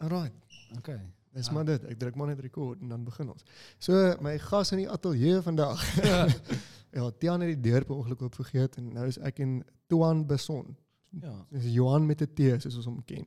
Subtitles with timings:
[0.00, 0.32] Alright.
[0.78, 1.00] Okay.
[1.32, 1.52] Dis Ja.
[1.52, 1.84] maar dit.
[1.84, 3.42] Ek druk maar net rekord en dan begin ons.
[3.78, 5.82] So my gas in die ateljee vandag.
[6.96, 10.26] ja, Tiaan het die deur per ongeluk oop vergeet en nou is ek in Tuan
[10.26, 10.76] Beson.
[11.20, 11.34] Ja.
[11.50, 13.26] Dis Johan met 'n T soos ons hom ken.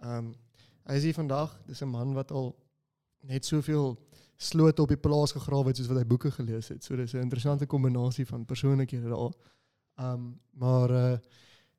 [0.00, 0.34] Ehm um,
[0.90, 1.60] hy is hier vandag.
[1.66, 2.56] Dis 'n man wat al
[3.20, 3.98] net soveel
[4.36, 6.84] slote op die plaas gegrawe het soos wat hy boeke gelees het.
[6.84, 9.32] So dis 'n interessante kombinasie van persoonlikhede daar.
[9.96, 11.18] Ehm um, maar uh,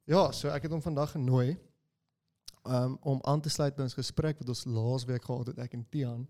[0.04, 1.58] ja, so ek het hom vandag genooi
[2.64, 5.86] um, om aan te sluit by ons gesprek wat ons laasweek gehad het ek en
[5.90, 6.28] Tian.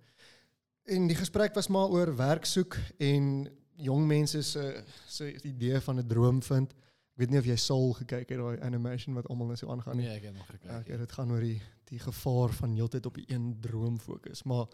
[0.84, 3.50] En die gesprek was maar oor werk soek en
[3.82, 6.72] jong mense se se idee van 'n droom vind.
[6.72, 9.98] Ek weet nie of jy Soul gekyk het daai animation wat almal net so aangaan
[9.98, 10.06] nie.
[10.06, 10.80] Nee, ek het nog gekyk.
[10.80, 14.44] Okay, dit gaan oor die die gevaar van heeltyd op die een droom fokus.
[14.44, 14.68] Maar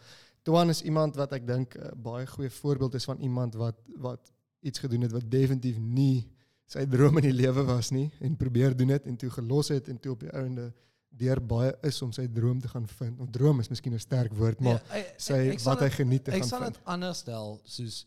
[0.44, 4.32] Tuan is iemand wat ek dink 'n baie goeie voorbeeld is van iemand wat wat
[4.60, 6.30] iets gedoen het wat definitief nie
[6.66, 9.88] sy droom in die lewe was nie en probeer doen dit en toe gelos het
[9.88, 10.74] en toe op die einde
[11.10, 13.20] deur baie is om sy droom te gaan vind.
[13.20, 15.84] Of droom is miskien 'n sterk woord, maar Nee, ek- sy ek- ek sal wat
[15.84, 16.73] hy geniet te Ek gaan sal vind.
[16.73, 18.06] dit anders stel soos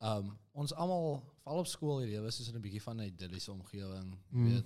[0.00, 3.52] um ons almal veral op skool hier lewe soos in 'n bietjie van 'n idilliese
[3.52, 4.50] omgewing, jy Mm.
[4.52, 4.64] weet,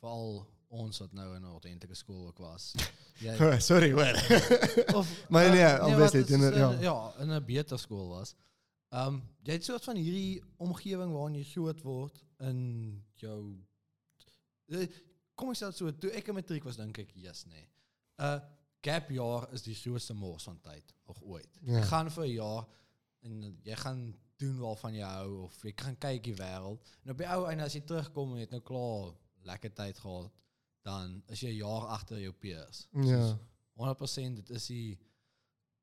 [0.00, 2.74] veral ons wat nou in 'n ordentlike skool ook was.
[3.20, 4.14] Jy Sorry hoor.
[4.98, 6.70] of Maar nee, wat obviously, in ja.
[6.80, 8.34] ja, in 'n beter skool was.
[8.90, 13.56] Um jy het soort van hierdie omgewing waarin jy groot word in jou
[14.70, 14.88] eh,
[15.38, 17.66] kom sê dit so toe ek in matriek was dink ek yes nee.
[18.18, 18.38] Uh
[18.84, 21.58] gap jaar is die grootste mors van tyd nog ooit.
[21.62, 21.80] Ja.
[21.80, 22.66] Jy gaan vir 'n jaar
[23.26, 24.02] en jy gaan
[24.38, 26.92] doen waarvan jy hou of jy gaan kyk die wêreld.
[27.02, 29.14] En op die ou einde as jy terugkom en jy het nou klaar
[29.50, 30.30] lekker tyd gehad,
[30.86, 32.86] dan is jy 'n jaar agter jou peers.
[32.92, 33.38] Ja.
[33.78, 34.98] 100% dit is die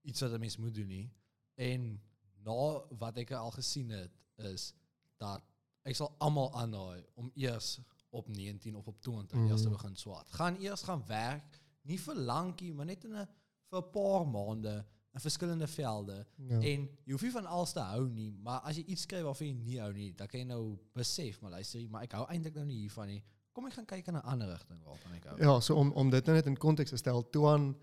[0.02, 1.12] iets wat 'n mens moet doen nie.
[1.56, 2.02] En
[2.44, 4.73] na wat ek al gesien het is
[5.17, 5.42] dat
[5.84, 7.80] ek sal almal aanraai om eers
[8.16, 9.47] op 19 of op 20 Mhm.
[9.52, 10.27] eers te begin swaat.
[10.31, 13.27] Gaan eers gaan werk, nie vir lankie, maar net in 'n
[13.69, 16.59] vir 'n paar maande in verskillende velde Ja.
[16.59, 19.47] en jy hoef nie van alles te hou nie, maar as jy iets skryf waarvan
[19.47, 22.53] jy nie hou nie, dan kan jy nou besef, maar luister, maar ek hou eintlik
[22.56, 23.23] nou nie hiervan nie.
[23.53, 25.38] Kom ek gaan kyk in 'n ander rigting waarvan ek hou.
[25.41, 27.75] Ja, so om om dit nou net in konteks te stel, Tuan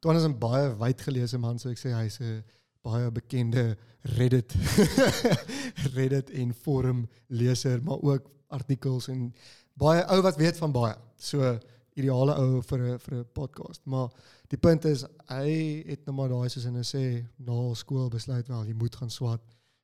[0.00, 2.42] Tuan is 'n baie wyd geleese man, so ek sê hy's 'n
[2.82, 4.54] baie bekende Reddit
[5.94, 9.34] Reddit en forum leser, maar ook artikels en
[9.80, 10.94] baie ou wat weet van baie.
[11.16, 11.58] So
[11.98, 13.80] ideale ou vir 'n vir 'n podcast.
[13.84, 14.08] Maar
[14.48, 18.64] die punt is hy het nou maar daai soos hulle sê na skool besluit wel
[18.64, 19.42] jy moet gaan swat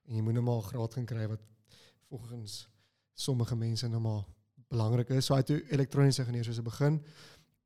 [0.09, 1.41] en jy moet nou maar 'n graad gaan kry wat
[2.09, 2.69] volgens
[3.15, 4.25] sommige mense nou maar
[4.69, 5.27] belangrik is.
[5.27, 7.03] So hy het elektroniese ingenieur begin.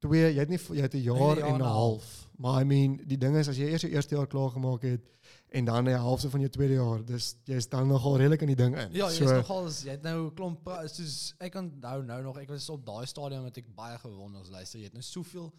[0.00, 2.30] Twee, jy het nie jy het 'n jaar, Een en 'n half.
[2.40, 5.10] Maar I mean, die ding is as jy eers jou eerste jaar klaar gemaak het
[5.52, 8.56] en dan 'n halfte van jou tweede jaar, dis jy's dan nogal redelik in die
[8.56, 8.92] ding in.
[8.92, 12.68] Ja, jy so, nogal jy het nou klomp soos ek onthou nou nog ek was
[12.68, 15.52] op daai stadium het ek baie gewonder as luister jy het nou soveel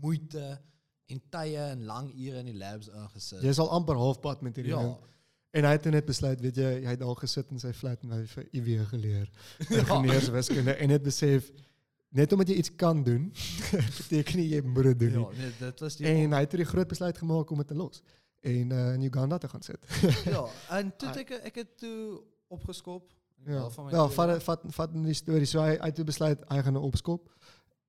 [0.00, 0.60] moeite
[1.06, 3.42] en tye en lang ure in die labs ingesit.
[3.42, 4.82] jy's al amper halfpad met hierdie ja.
[4.82, 4.96] ding.
[5.50, 8.12] En hy het net besluit, weet jy, hy het al gesit in sy flat en
[8.14, 9.30] hy vir IW geleer.
[9.80, 11.50] Ingenieurswiskunde en het besef
[12.10, 13.28] net omdat jy iets kan doen,
[14.00, 15.12] beteken nie jy moet doen.
[15.20, 17.74] Ja, nee, dit was die En het toe die groot besluit gemaak om dit te
[17.78, 18.02] los
[18.40, 19.78] en uh, in Uganda te gaan sit.
[20.24, 20.44] ja,
[20.78, 23.12] en toe het ek ek het toe opgeskop.
[23.44, 25.46] ja, van tweede- vat vat vat die storie.
[25.46, 27.28] So hy hy het besluit hy gaan nou opskop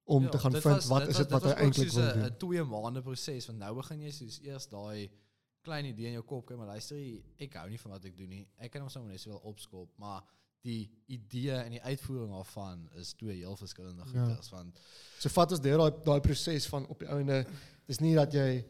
[0.03, 1.63] om Ja, te gaan dit vind was- wat is was- dit wat hy was ook
[1.63, 2.23] eintlik soos wil een- doen.
[2.29, 5.09] een twee maande proses want nou begin jy soos eers daai
[5.61, 6.97] klein idee in jou kop kry maar luister
[7.37, 8.47] ek hou nie van wat ek doen nie.
[8.57, 10.21] Ek kan hom sommer net wel opskop, maar
[10.61, 14.25] die idee en die uitvoering daarvan is twee heel verskillende Ja.
[14.25, 14.79] goeders want
[15.19, 17.45] So vat ons deur daai daai proses van op die einde
[17.87, 18.65] dis nie dat jy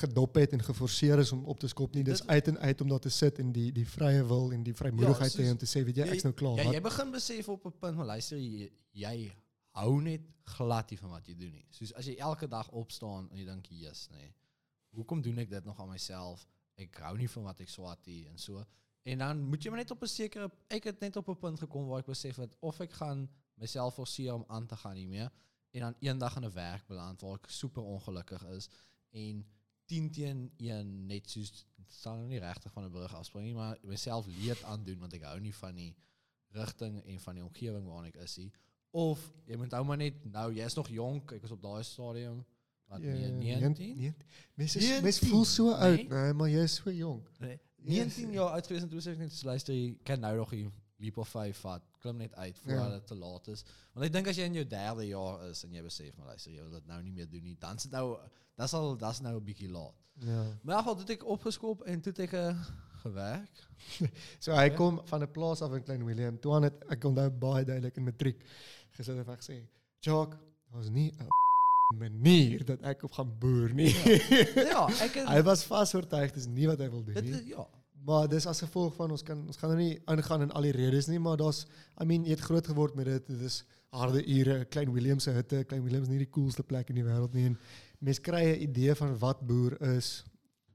[0.00, 2.02] gedop het en geforseer is om op te skop nie.
[2.04, 4.74] Dis uit en uit om daar te sit en die die vrye wil en die
[4.74, 6.56] vrymoedigheid Ja, te hê soos- om te sê weet jy ek's nou klaar.
[6.64, 9.32] Ja, jy begin besef op 'n punt maar luister jy, jy
[9.74, 11.66] hou net glad nie van wat jy doen nie.
[11.70, 14.34] Soos as jy elke dag opstaan en jy dink yes, nee.
[14.94, 16.46] Hoekom doen ek dit nog aan myself?
[16.76, 18.64] Ek hou nie van wat ek swat nie en so.
[19.02, 21.58] En dan moet jy maar net op 'n sekere ek het net op 'n punt
[21.58, 25.06] gekom waar ek besef het of ek gaan myself forceer om aan te gaan nie
[25.08, 25.30] meer
[25.70, 28.68] en dan eendag in 'n werk beland waar ek super ongelukkig is
[29.10, 29.46] en
[29.84, 33.78] 10 teen 1 net soos staan nou nie regtig van 'n brug afspring nie, maar
[33.82, 35.96] myself leed aandoen want ek hou nie van die
[36.52, 38.52] rigting en van die omgewing waarin ek is nie.
[38.90, 42.44] Of jy moet ou maar net nou, jy's nog jonk, ek was op daai stadium
[42.86, 43.96] wat nee, nee, 19.
[43.96, 44.14] nee.
[44.54, 46.08] Mense is- 19, mense voel so oud, nee?
[46.08, 46.82] nee, maar jy is.
[46.84, 46.96] Nee,
[47.38, 47.58] Yes.
[47.82, 50.50] 19 jaar oud gewees en toe sê ek net so, luister jy kan nou nog
[50.50, 51.82] die leap of faith vat.
[52.00, 52.90] Klim net uit voordat Ja.
[52.98, 53.64] dit te laat is.
[53.94, 56.52] Want ek dink as jy in jou derde jaar is en jy besef maar luister
[56.52, 58.18] jy wil dit nou nie meer doen nie, dan is dit nou
[58.56, 59.94] dis al dis nou 'n bietjie laat.
[60.20, 60.44] Ja.
[60.62, 62.64] Maar geval het ek opgeskop en toe het ek uh,
[63.02, 63.68] gewerk.
[64.44, 64.76] So hy Ja.
[64.76, 66.38] kom van 'n plaas af in Klein Willem.
[66.40, 68.44] Toe het ek onthou baie duidelik in matriek
[68.90, 69.66] gesit en ek gesê,
[70.00, 70.36] "Jock,
[70.72, 71.28] daar's nie 'n
[71.98, 73.90] manier dat ek op gaan boer nie.
[74.54, 77.30] ja, ek het, hy was vasoortuig dis nie wat hy wil doen nie.
[77.40, 77.66] is- ja,
[78.00, 80.72] Maar dis as gevolg van ons kan ons gaan nou nie ingaan in al die
[80.72, 81.66] redes nie, maar daar's
[82.00, 83.26] I mean jy het groot geword met dit.
[83.26, 83.58] Dit is
[83.92, 87.04] harde ure, Klein Willem se hitte, Klein Willem is nie die coolste plek in die
[87.04, 87.58] wêreld nie en
[88.00, 90.24] mens kry 'n idee van wat boer is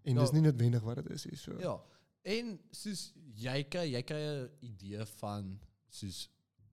[0.04, 0.22] en Ja.
[0.22, 1.36] dis nie noodwendig wat dit is nie.
[1.38, 1.58] So.
[1.60, 1.80] ja.
[2.22, 5.60] En soos jy kry jy kry 'n idee van
[5.90, 6.30] soos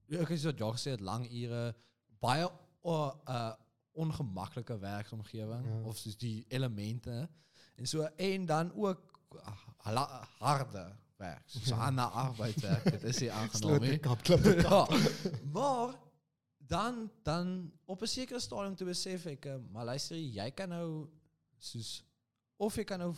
[0.07, 1.73] ja, ek het so gesê het lang ure
[2.19, 2.45] baie
[2.85, 3.51] uh,
[3.93, 5.81] ongemaklike werksomgewing Ja.
[5.87, 7.29] of soos die elemente
[7.75, 9.19] en so en dan ook
[9.83, 11.43] ah, harde werk.
[11.47, 12.83] So aan na arbeidswerk.
[12.91, 13.99] Dit is hier aangenomen.
[14.61, 14.87] Ja.
[15.51, 15.95] Maar
[16.57, 21.07] dan dan op 'n sekere stadium toe besef ek, uh, maar luister jy kan nou
[21.57, 22.03] soos
[22.57, 23.13] of jy kan nou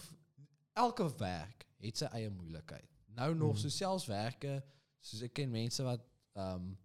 [0.73, 2.89] elke werk het sy eie moeilikheid.
[3.05, 3.57] Nou nog Mhm.
[3.61, 4.63] so selfs werke,
[4.99, 6.01] soos ek ken mense wat
[6.33, 6.77] ehm um,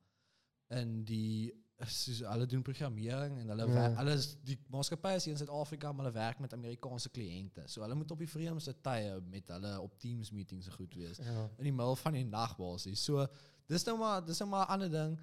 [0.69, 1.53] in die
[1.88, 3.73] soos hulle doen programmering en hulle Ja.
[3.73, 7.62] werk, hulle is die maatskappye is in Suid-Afrika maar hulle werk met Amerikaanse kliënte.
[7.67, 11.17] So hulle moet op die vreemdste tye met hulle op Teams meetings so goed wees
[11.19, 11.49] Ja.
[11.59, 13.05] in die middel van die nag basies.
[13.05, 13.27] So
[13.67, 15.19] dis nou maar dis nou maar 'n ander ding.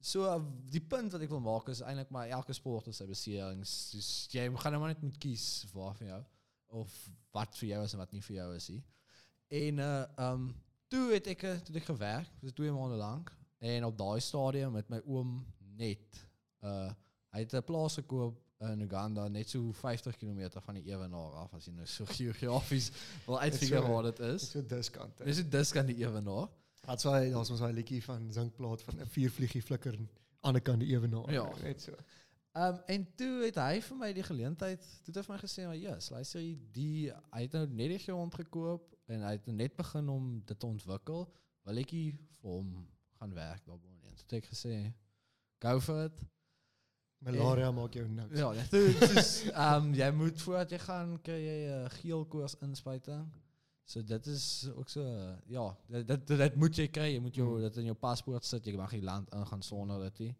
[0.00, 0.38] So
[0.70, 3.90] die punt wat ek wil maak is eintlik maar elke sport het sy beserings.
[3.90, 6.24] Dus jy gaan nou maar net moet kies waar vir jou
[6.68, 8.84] of wat vir jou is en wat nie vir jou is nie.
[9.48, 10.54] En uh um
[10.88, 14.72] toe het ek eh, toe het ek gewerk, 2 maande lank en op daai stadium
[14.72, 16.20] met my oom net
[16.62, 16.90] uh
[17.34, 21.54] hy het 'n plaas gekoop in Uganda net so 50 km van die Ewenaar af
[21.54, 22.90] as jy nou so geografies
[23.26, 24.50] wil uitfigure so- waar dit Dis is.
[24.50, 25.18] so diskant.
[25.24, 26.48] Dis dit dis kan die Ewenaar.
[26.86, 30.20] Wat sou hy daar's ons daai liedjie van Zinkplaat van 'n viervliegie flikker aan die
[30.40, 31.30] ander kant die ewenaar.
[31.32, 31.50] Ja.
[31.62, 31.92] net so.
[32.56, 35.64] Um, en toe het hy vir my die geleentheid, toe het hy vir my gesê,
[35.66, 39.46] maar yes, luister jy, die, hy het nou net die grond gekoop en hy het
[39.46, 41.24] net begin om dit te ontwikkel,
[41.64, 42.86] wil ek vir hom
[43.18, 43.88] gaan werk daarbo.
[44.02, 44.92] Toe het ek gesê,
[45.64, 46.22] go for it.
[47.24, 48.36] Malaria maak jou niks.
[48.38, 49.30] Ja, net toe soos
[49.66, 53.24] um jy moet voordat jy gaan kry jy 'n geel koors inspuiting.
[53.84, 57.08] So dit is ook so uh, ja, dit dit, moet jy kry.
[57.14, 58.66] Jy moet jou dit in jou paspoort sit.
[58.66, 60.34] Jy mag nie land ingaan sonder dit nie.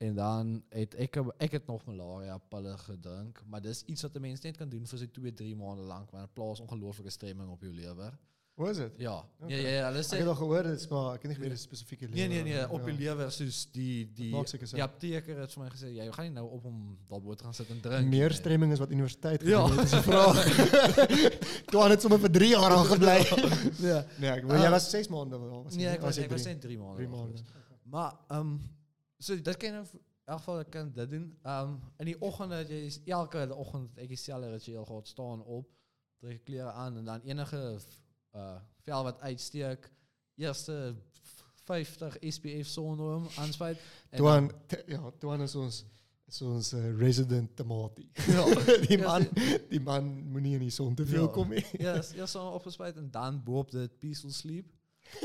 [0.00, 4.20] En dan het ek ek het nog malaria pille gedrink, maar dis iets wat 'n
[4.20, 7.50] mens net kan doen vir so 2, 3 maande lank, want dit plaas ongelooflike stremming
[7.50, 8.16] op jou lewer.
[8.60, 8.92] Hoe is dit?
[9.00, 9.14] Ja.
[9.40, 9.56] Okay.
[9.56, 11.36] Ja ja, ja, hulle Ek sê het al gehoor dit is maar ek het nie
[11.38, 12.98] geweet dit is spesifieke Nee nee nee, op jou ja.
[12.98, 14.28] lewer soos die die
[14.68, 14.76] sin.
[14.76, 17.54] die apteker het vir my gesê jy gaan nie nou op om daarbo te gaan
[17.56, 18.08] sit en drink.
[18.12, 19.62] Meer nie." stremming is wat universiteit Ja.
[19.70, 20.42] het, is die vraag.
[21.70, 23.16] Toe het sommer vir 3 jaar al gebly.
[23.88, 24.04] Ja.
[24.20, 24.70] nee, ek, jy Ah.
[24.76, 25.86] was 6 maande wel, was nie?
[25.88, 26.54] ek was was drie?
[26.54, 26.96] net 3 maande.
[27.00, 27.36] drie daar maande.
[27.38, 27.80] gewees.
[27.96, 28.60] Maar ehm um,
[29.18, 30.00] so dit kan nou in
[30.36, 31.24] elk geval kan dit doen.
[31.42, 35.42] Ehm um, in die oggend dat jy is- elke oggend ek dieselfde ritueel gehad staan
[35.42, 35.66] op,
[36.20, 37.78] trek klere aan en dan enige
[38.34, 39.90] uh vel wat uitsteek,
[40.36, 40.94] eerste
[41.64, 43.78] 50 SPF sonnebril aanspuit
[44.10, 45.84] en Toe dan- aan te- ja, toe aan is ons
[46.26, 48.10] is ons uh, resident tomatie.
[48.34, 48.44] Ja.
[48.86, 49.28] die man
[49.68, 51.32] die man moenie in die son te veel Ja.
[51.32, 51.64] kom nie.
[51.78, 54.66] Ja, yes, eers so opgespuit en dan boop dit peaceful sleep.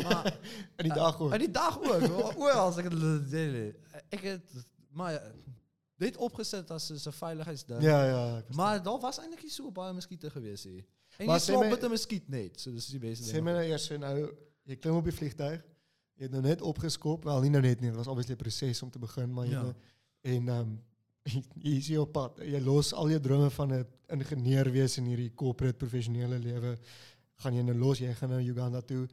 [0.04, 0.26] Maar
[0.82, 1.38] In die dag En ook.
[1.40, 2.10] die dag ook.
[2.10, 3.76] o- Oral as ek het
[4.10, 5.22] ek het maar
[5.98, 7.82] dit opgeset as 'n veiligheidsding.
[7.82, 8.44] Ja ja.
[8.56, 10.86] Maar daar was eintlik nie so baie muskiete gewees hier.
[11.18, 13.52] En Maar jy sê slaap my- met 'n muskiet net, so dis die beste my
[13.52, 14.34] nou eers so nou,
[14.66, 15.62] jy klim op die vliegtuig.
[16.18, 18.82] Jy het nou net opgeskop, wel nie nou net nie, dit was obviously 'n proses
[18.84, 19.62] om te begin, maar jy Ja.
[19.62, 19.74] nou,
[20.24, 20.82] en ehm um,
[21.62, 22.38] jy is hier op pad.
[22.44, 26.78] Jy los al jou drome van 'n ingenieur wees in hierdie corporate professionele lewe.
[27.38, 29.08] Gaan jy nou los, jy gaan nou Uganda toe.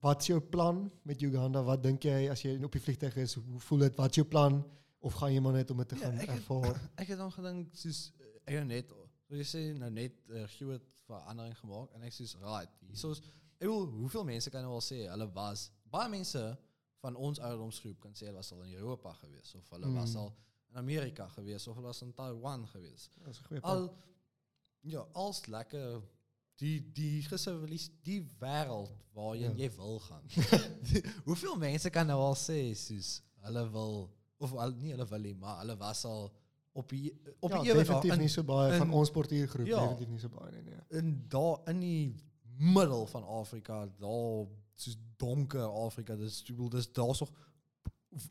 [0.00, 1.62] Wat's jou plan met Uganda?
[1.62, 3.34] Wat dink jy as jy op die vliegtuig is?
[3.34, 3.96] Hoe voel dit?
[3.96, 4.64] Wat's jou plan?
[5.00, 6.80] Of gaan jy maar net om dit te Ja, gaan ek het- ervaar?
[6.96, 8.12] Ek het dan gedink soos
[8.46, 8.88] ek het net
[9.28, 13.20] so jy sê nou net uh, groot verandering gemaak en ek sê right, hiersoos
[13.60, 16.42] ek wil hoeveel mense kan nou al sê hulle was baie mense
[17.04, 20.20] van ons ouderdomsgroep kan sê hulle was al in Europa gewees of hulle was Mm.
[20.22, 20.34] al
[20.70, 23.08] in Amerika gewees of hulle was in Taiwan gewees.
[23.24, 23.60] 'n goeie.
[23.62, 23.88] Al
[24.82, 26.02] ja, als lekker
[26.56, 29.64] die die gesivilis die wêreld waarheen Ja.
[29.64, 30.22] jy wil gaan.
[31.28, 35.34] Hoeveel mense kan nou al sê soos hulle wil of al nie hulle wil nie,
[35.34, 36.32] maar hulle was al
[36.76, 39.80] op die op ja, die definitief in, nie so baie van ons portuïergroep, Ja.
[39.80, 40.62] definitief nie so baie nie.
[40.62, 41.00] nee.
[41.00, 42.14] in daar in die
[42.58, 47.32] middel van Afrika, daar soos donker Afrika, dis bedoel dis daar's nog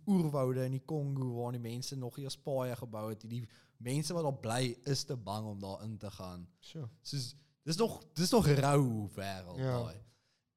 [0.07, 3.21] oerwoude in die Kongo waar die mense nog eers paaie gebou het.
[3.29, 3.43] Die
[3.77, 6.47] mense wat daar bly is te bang om daar in te gaan.
[6.59, 6.89] Sure.
[7.01, 7.35] soos
[7.65, 9.77] dis nog dis nog rou wêreld Ja.
[9.83, 9.97] daai.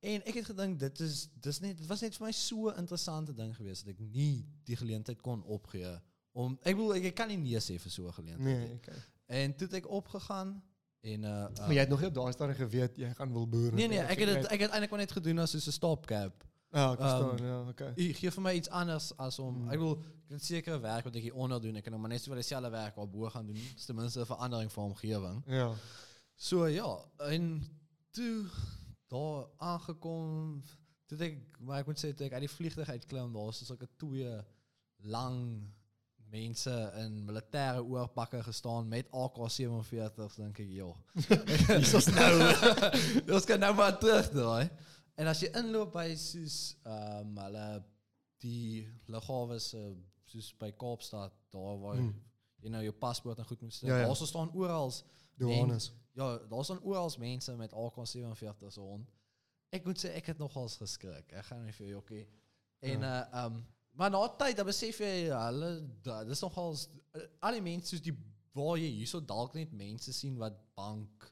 [0.01, 2.79] En ek het gedink dit is dis net dit was net vir my so 'n
[2.79, 5.99] interessante ding geweest dat ek nie die geleentheid kon opgee
[6.39, 8.99] om ek bedoel ek, ek kan nie nee sê vir so 'n geleentheid Nee, okay.
[9.27, 10.53] En toe het ek opgegaan
[11.01, 13.73] en uh, Maar jy het nog nie op daai stadium geweet jy gaan wil boer.
[13.75, 16.45] Nee nee, ek het dit ek het eintlik maar net gedoen as soos 'n stopgap
[16.71, 17.39] Ja, ek verstaan.
[17.39, 17.93] Ehm, ja, okay.
[17.97, 19.71] Jy gee vir my iets anders as om Mm.
[19.73, 19.93] ek wil
[20.29, 21.77] ek het sekere werk wat ek hier onder doen.
[21.77, 23.55] Ek kan maar net so wel dieselfde werk waar bo gaan doen.
[23.75, 25.43] Dis ten minste 'n verandering vir omgewing.
[25.47, 25.73] Ja.
[26.37, 27.63] So ja, en
[28.11, 28.45] toe
[29.09, 30.63] daar aangekom,
[31.07, 33.65] toe het ek maar ek moet sê toe ek uit die vliegtuig uitklim, daar was
[33.67, 34.45] sulke twee
[34.97, 35.63] lang
[36.31, 40.97] mense in militêre oorpakke gestaan met AK47 dink ek, joh.
[41.83, 42.33] Dis ons nou.
[43.37, 44.69] Ons kan nou maar terug daai.
[45.19, 47.69] En as jy inloop by soos ehm um, hulle
[48.45, 49.81] die lughawe se
[50.31, 52.13] soos by Kaapstad, daar waar Hmm.
[52.63, 53.89] jy nou jou paspoort en goed moet sit.
[53.89, 54.07] Ja, ja.
[54.07, 54.93] Daar staan oral
[55.39, 55.93] Johannes.
[56.13, 59.09] ja, daar staan oral mense met AK47 se rond.
[59.71, 61.33] Ek moet sê ek het nogals geskrik.
[61.33, 62.29] Ek gaan nie vir jou okay.
[62.81, 63.29] En Ja.
[63.33, 63.65] uh um
[63.99, 65.71] maar na tyd dan besef jy hulle
[66.29, 66.87] dis nogals
[67.19, 68.15] uh, al die mense soos die
[68.59, 71.27] waar jy hierso dalk net mense sien wat bank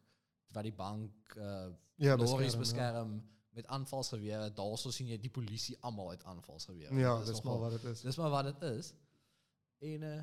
[0.54, 1.68] wat die bank uh
[1.98, 3.12] Ja, beskerm, beskerm
[3.56, 4.50] met aanvalsgewere.
[4.52, 6.92] Daarso sien jy die polisie almal uit aanvalsgewere.
[6.92, 8.00] Ja, ja Dis dis maar nogal- wat dit is.
[8.04, 8.90] Dis maar wat dit is.
[9.80, 10.18] En uh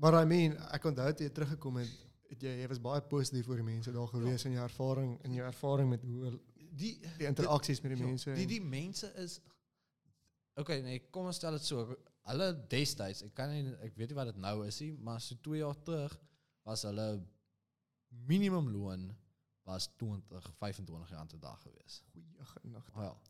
[0.00, 1.90] Maar I mean, ek onthou toe jy teruggekom het,
[2.32, 5.34] het jy jy was baie positief oor die mense daar gewees in jou ervaring in
[5.36, 6.32] jou ervaring met hoe
[6.80, 8.32] die die interaksies met die Ja, mense.
[8.32, 9.36] Die en- die mense is
[10.60, 11.96] Okay, nee, kom ons stel dit so.
[12.28, 15.34] Hulle destyds, ek kan nie ek weet nie wat dit nou is nie, maar so
[15.42, 16.12] 2 jaar terug
[16.68, 17.06] was hulle
[18.28, 19.08] minimumloon
[19.66, 22.02] was 20 25 rand 'n dag gewees.
[22.12, 22.92] Goeie genade.
[22.94, 23.20] Wel.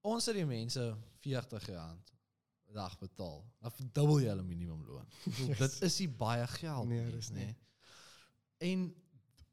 [0.00, 2.12] Ons het die mense 40 rand
[2.68, 3.44] 'n dag betaal.
[3.60, 5.06] Dan verdubbel jy hulle minimumloon.
[5.24, 5.58] Yes.
[5.62, 7.44] Dit is nie baie geld Nee, nie, dis nie.
[7.46, 7.56] nê.
[8.58, 8.94] En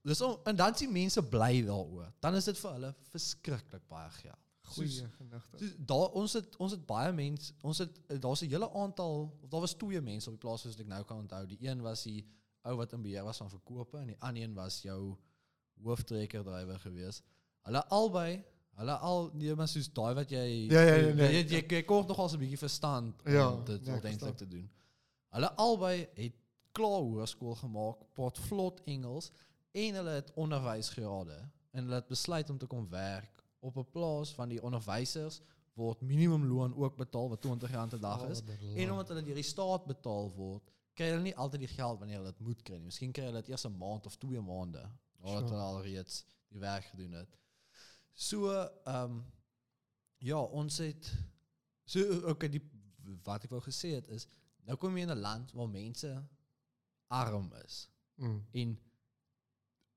[0.01, 2.13] dis om, en dan sien mense bly daaroor.
[2.19, 4.42] Dan is dit vir hulle verskriklik baie geld.
[4.63, 5.03] Goeie Soos-.
[5.60, 9.50] Soos daar ons het ons het baie mense, ons het daar's 'n hele aantal of
[9.50, 11.46] daar was twee mense op die plaas soos ek nou kan onthou.
[11.48, 12.25] Die een was die
[12.63, 15.15] ou wat in beheer was van verkope en die ander een was jou
[15.84, 17.22] hooftrekker drywer gewees.
[17.63, 18.43] Hulle albei,
[18.75, 21.32] hulle al nee maar soos daai wat jy Ja, ja, ja, jy- nee.
[21.43, 24.36] jy, jy, jy kort nog al 'n bietjie verstand Ja, om dit ja, ordentlik verstaan.
[24.36, 24.70] te doen.
[25.29, 26.34] Hulle albei het
[26.72, 29.32] klaar hoërskool gemaak, praat vlot Engels
[29.72, 34.34] en hulle het onderwysgrade en hulle het besluit om te kom werk op 'n plaas
[34.36, 35.41] van die onderwysers
[35.74, 38.41] word minimumloon ook betaal wat R20 'n dag is.
[38.75, 42.17] En omdat hulle deur die staat betaal word, kry hulle nie altyd die geld wanneer
[42.17, 42.86] hulle dit moet kry nie.
[42.91, 44.84] Miskien kry hulle dit eers 'n maand of 2 maande
[45.24, 47.38] nadat hulle al reeds die werk gedoen het.
[48.13, 48.51] So,
[48.86, 49.24] ehm um,
[50.17, 51.12] ja, ons het
[51.86, 52.62] so okay, die
[53.24, 54.27] wat ek wou gesê het is
[54.63, 56.24] nou kom jy in 'n land waar mense
[57.08, 58.46] arm is Mm.
[58.51, 58.79] en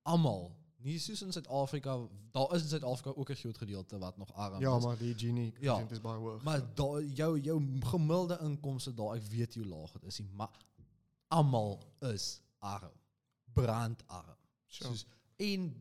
[0.03, 4.33] almal nie soos in Suid-Afrika, daar is in Suid-Afrika ook 'n groot gedeelte wat nog
[4.35, 4.85] arm Ja, is.
[4.85, 5.79] maar die Gini Ja.
[5.79, 5.87] ja.
[5.91, 6.43] is baie hoog.
[6.43, 10.51] Maar daar jou jou gemiddelde inkomste daar, ek weet hoe laag dit is, maar
[11.29, 12.93] almal is arm.
[13.53, 14.37] Brandarm.
[14.67, 14.91] Sure.
[14.91, 15.07] Soos
[15.37, 15.77] en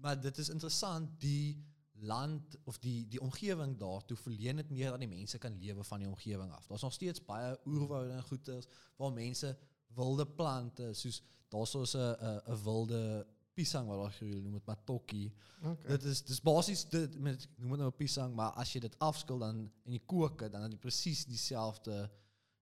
[0.00, 1.64] maar dit is interessant die
[2.00, 5.84] land of die die omgewing daar toe verleen dit meer aan die mense kan lewe
[5.84, 6.66] van die omgewing af.
[6.66, 9.56] Daar's nog steeds baie oerwoude en goeters waar mense
[9.94, 13.26] wilde plante soos daar's so 'n 'n wilde
[13.58, 15.26] piesang wat daar groei, noem dit matokkie.
[15.60, 15.96] okay.
[15.96, 16.22] Dit is
[16.92, 19.92] dit met ek noem dit nou 'n piesang, maar as jy dit afskil dan en
[19.92, 22.10] jy kook dit, dan het jy presies dieselfde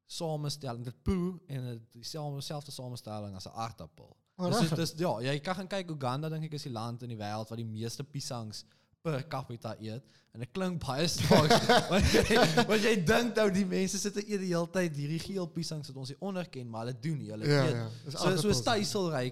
[0.07, 4.17] samestelling, dit proe en dit dieselfde selfde samestelling as 'n aardappel.
[4.37, 7.09] Oh, dus, dis ja, jy kan gaan kyk Uganda dink ek is die land in
[7.09, 8.65] die wêreld wat die meeste piesangs
[9.07, 10.03] per capita eet
[10.37, 11.69] en dit klink baie snaaks
[12.71, 15.89] want jy dink nou die mense sit en eet die hele tyd hierdie geel piesangs
[15.93, 17.87] wat ons nie onderken maar hulle doen nie hulle Ja, eet ja.
[18.11, 18.51] So so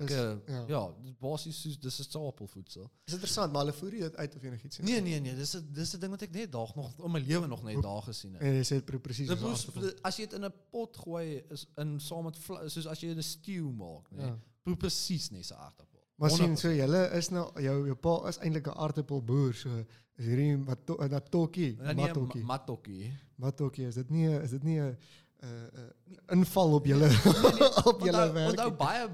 [0.06, 0.14] Is-
[0.54, 0.82] ja, ja.
[1.24, 4.78] basies soos dis 'n stapelvoedsel Is interessant, maar hulle voer dit uit of enigiets.
[4.78, 7.20] Nee nee nee, dis 'n dis 'n ding wat ek net daag nog in my
[7.20, 8.42] lewe nog net daar gesien het.
[8.42, 11.66] En jy sê dit pre- presies Dit as jy dit in 'n pot gooi is
[11.76, 12.36] in saam met
[12.68, 14.26] soos as jy 'n stew maak, nee.
[14.26, 14.38] Ja.
[14.62, 15.93] Proe presies net so aardappel.
[16.16, 16.58] Maar sien 100%.
[16.60, 19.68] so julle is nou jou jou pa is eintlik 'n aardappelboer, so
[20.16, 22.40] is hierdie wat to- dat tokkie, Ja, nee, matokkie.
[22.44, 23.12] ma- matokkie.
[23.36, 24.96] Matokkie, is dit nie is dit nie 'n
[25.42, 25.90] 'n
[26.38, 27.08] inval op julle
[27.90, 28.50] op julle werk?
[28.50, 29.08] onthou baie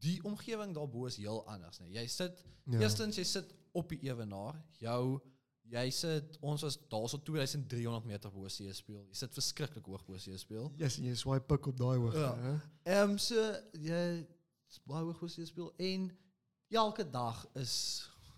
[0.00, 1.90] die omgewing daarbo is heel anders, nee.
[1.92, 2.78] Jy sit Ja.
[2.80, 5.20] eerstens jy sit op die ewenaar, jou
[5.70, 9.04] jy sit ons was daarso 2300 meter bo see speel.
[9.08, 10.72] Jy sit verskriklik hoog bo see speel.
[10.76, 12.36] Yes, jy swipe pik op daai hoogte, Ja.
[12.36, 12.54] hè?
[12.84, 13.34] Ehm um, so
[13.72, 14.26] jy
[14.86, 16.10] baie hoog bo see speel en
[16.76, 17.74] elke dag is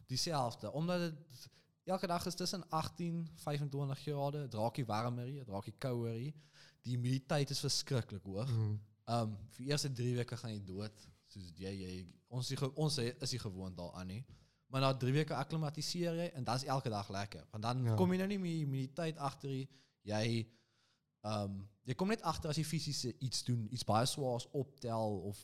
[0.06, 1.48] dieselfde omdat dit
[1.84, 6.34] elke dag is tussen 18 25 grade, dit raak nie warmer dit raak kouer nie.
[6.82, 8.50] Die humiditeit is verskriklik hoog.
[8.50, 8.76] Mm.
[9.10, 11.06] Um vir die eerste 3 weke gaan jy dood.
[11.26, 14.24] Soos jy jy ons ons is nie gewoond daaraan nie.
[14.70, 17.46] Maar na 3 weke akklimatiseer jy en dan is elke dag lekker.
[17.50, 17.94] Want dan Ja.
[17.94, 19.68] kom jy nou nie meer humiditeit agter nie.
[20.02, 20.46] Jy
[21.26, 25.40] um jy kom net agter as jy fisies iets doen, iets baie swaars optel of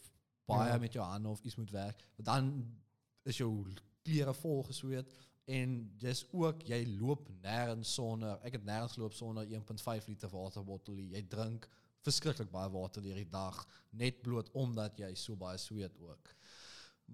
[0.47, 0.79] baie Ja.
[0.79, 2.07] met jou hande of iets moet werk.
[2.17, 2.77] Want dan
[3.23, 3.67] is jou
[4.03, 5.13] klere vol gesweet
[5.47, 10.99] En dis ook jy loop nêrens sonder ek het nêrens geloop sonder 1.5 liter waterbottel.
[10.99, 11.69] Jy drink
[12.03, 13.61] verskriklik baie water deur die dag
[13.95, 16.33] net bloot omdat jy so baie sweet ook.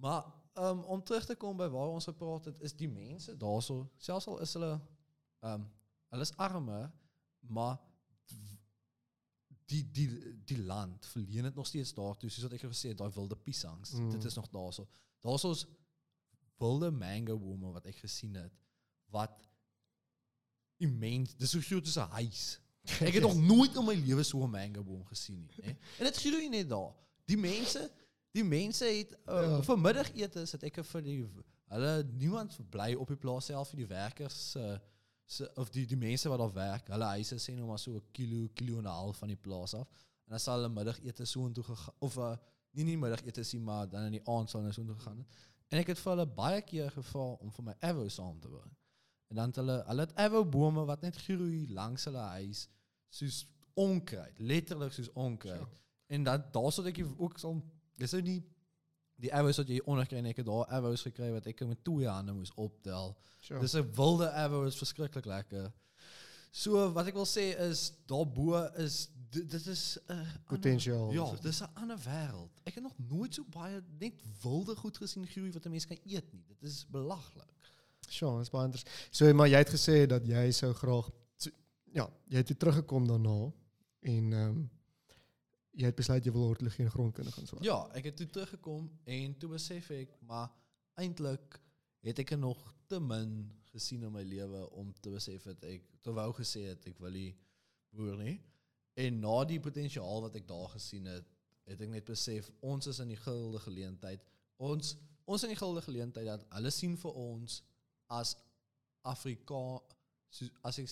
[0.01, 0.25] Maar
[0.57, 4.31] um, om terug te kom by waar ons gepraat het, is die mense daarso, selfs
[4.33, 4.73] al is hulle
[5.53, 5.69] um
[6.12, 6.81] hulle is arme,
[7.53, 7.77] maar
[9.73, 10.09] die die
[10.50, 13.93] die land verleen dit nog steeds daartoe soos wat ek gesê het daai wilde piesangs
[13.99, 14.11] Mm.
[14.14, 14.87] dit is nog daarso.
[15.25, 15.67] Daar's ons
[16.62, 18.52] wilde mango bome wat ek gesien het
[19.14, 19.49] wat
[20.83, 22.61] immens dis so groot soos 'n huis.
[23.07, 25.71] Ek het nog nooit in my lewe so 'n mango boom gesien nie hè.
[25.99, 26.93] En dit groei net daar.
[27.25, 27.91] Die mense
[28.33, 29.62] die mense het uh, Ja.
[29.62, 31.19] vir middagete het ek vir die
[31.73, 34.81] hulle niemand bly op die plaas self vir die werkers uh, se
[35.55, 38.49] of die die mense wat daar werk, hulle huise sê nou maar so 'n kilo,
[38.55, 39.89] kilo en 'n half van die plaas af.
[40.25, 42.37] En dan sal hulle middagete so intoe gegaan of uh,
[42.71, 45.27] nie nie middagete sien maar dan in die aand sal hulle so intoe gegaan het.
[45.69, 48.73] En ek het vir hulle baie keer gevra om vir my avo saam te bring.
[49.29, 52.69] En dan het hulle hulle het bome wat net groei langs hulle huis
[53.09, 55.79] soos onkruid, letterlik soos onkruid.
[56.07, 57.62] En dan daarsoos ek ook so
[57.97, 58.41] dis nou nie
[59.23, 62.09] die avos wat jy onderkry en ek het daar avos gekry wat ek met twee
[62.11, 63.14] hande moes optel.
[63.41, 63.61] Sure.
[63.62, 65.71] Dis 'n wilde avo is verskriklik lekker.
[66.50, 69.99] So wat ek wil sê is daarbo is dit, dit is
[70.47, 71.12] Potensiaal.
[71.12, 72.50] Ja, dis 'n ander wêreld.
[72.64, 75.99] Ek het nog nooit so baie net wilde goed gesien groei wat 'n mens kan
[76.05, 76.45] eet nie.
[76.47, 77.73] Dit is belaglik.
[78.09, 79.09] Sure, dis baie interessant.
[79.11, 81.11] So maar jy het gesê dat jy sou graag
[81.93, 83.52] ja, jy het toe teruggekom daarna
[84.00, 84.71] en um,
[85.73, 87.64] jy het besluit jy wil hortologie en grondkunde gaan swaar.
[87.64, 90.50] Ja, ek het toe teruggekom en toe besef ek maar
[91.00, 91.59] eintlik
[92.05, 92.61] het ek er nog
[92.91, 93.37] te min
[93.73, 97.17] gesien in my lewe om te besef dat ek te wou gesê het ek wil
[97.17, 97.31] nie
[97.97, 98.37] boer nie.
[99.00, 101.29] En na die potensiaal wat ek daar gesien het,
[101.71, 104.25] het ek net besef ons is in die gilde geleentheid.
[104.61, 107.61] Ons ons in die gilde geleentheid dat hulle sien vir ons
[108.12, 108.35] as
[109.09, 109.62] Afrika
[110.33, 110.91] soos as ek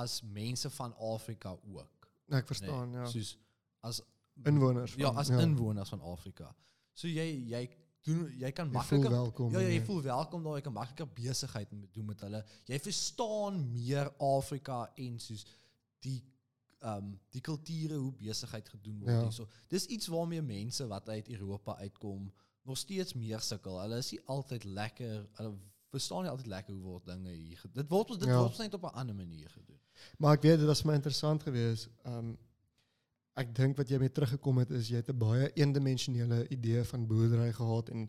[0.00, 2.08] as mense van Afrika ook.
[2.30, 3.06] Nee, ek verstaan, ja.
[3.10, 3.34] Soos
[3.80, 4.02] as
[4.44, 4.94] Inwoners.
[4.94, 6.54] ja, van- as inwoners van Afrika.
[6.92, 7.68] So jy jy
[8.02, 9.10] doen jy kan makliker.
[9.10, 12.44] Ja, ja, jy en voel welkom daar, jy kan makliker besigheid doen met hulle.
[12.64, 15.44] Jy verstaan meer Afrika en soos
[16.00, 16.22] die
[16.80, 19.20] ehm um, die kulture hoe besigheid gedoen word Ja.
[19.20, 19.46] hierso.
[19.68, 22.32] Dis iets waarmee mense wat uit Europa uitkom
[22.64, 23.80] nog steeds meer sukkel.
[23.80, 25.58] Hulle is nie altyd lekker, hulle
[25.90, 27.60] verstaan nie altyd lekker hoe word dinge hier.
[27.72, 28.38] Dit word dit Ja.
[28.38, 29.80] word net op 'n ander manier gedoen.
[30.18, 31.88] Maar ek weet dit was my interessant geweest.
[32.04, 32.34] Ehm
[33.40, 37.06] ek dink wat jy mee teruggekom het is jy het 'n baie eendimensionele idee van
[37.06, 38.08] boerdery gehad en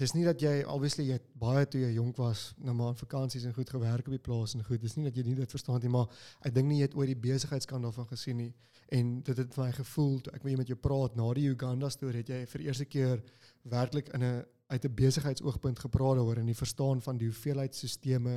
[0.00, 3.54] dis nie dat jy obviously jy baie toe jy jonk was, nou maar aan en
[3.54, 4.80] goed gewerk op die plaas en goed.
[4.80, 6.06] Dis nie dat jy nie dit verstaan nie, maar
[6.40, 8.52] ek dink nie jy het ooit die besigheidskant daarvan gesien nie.
[8.88, 12.28] En dit het my gevoel toe ek met jou praat na die Uganda storie het
[12.28, 13.22] jy vir eerste keer
[13.62, 17.74] werklik in 'n uit 'n besigheidsoogpunt gepraat daaroor en die verstaan van die hoeveelheid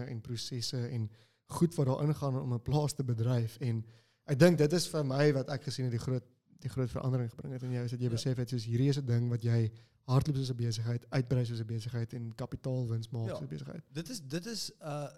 [0.08, 1.10] en prosesse en
[1.48, 3.86] goed wat daar ingaan om 'n plaas te bedryf en
[4.26, 6.24] ek dink dit is vir my wat ek gesien het die groot
[6.64, 8.12] die groot verandering gebring het in jou is dat jy Ja.
[8.16, 9.72] besef het soos hierdie is 'n ding wat jy
[10.08, 13.36] hardloop soos 'n besigheid, uitbrei soos 'n besigheid en kapitaalwins maak Ja.
[13.36, 13.84] soos 'n besigheid.
[13.92, 15.10] Dit is dit is uh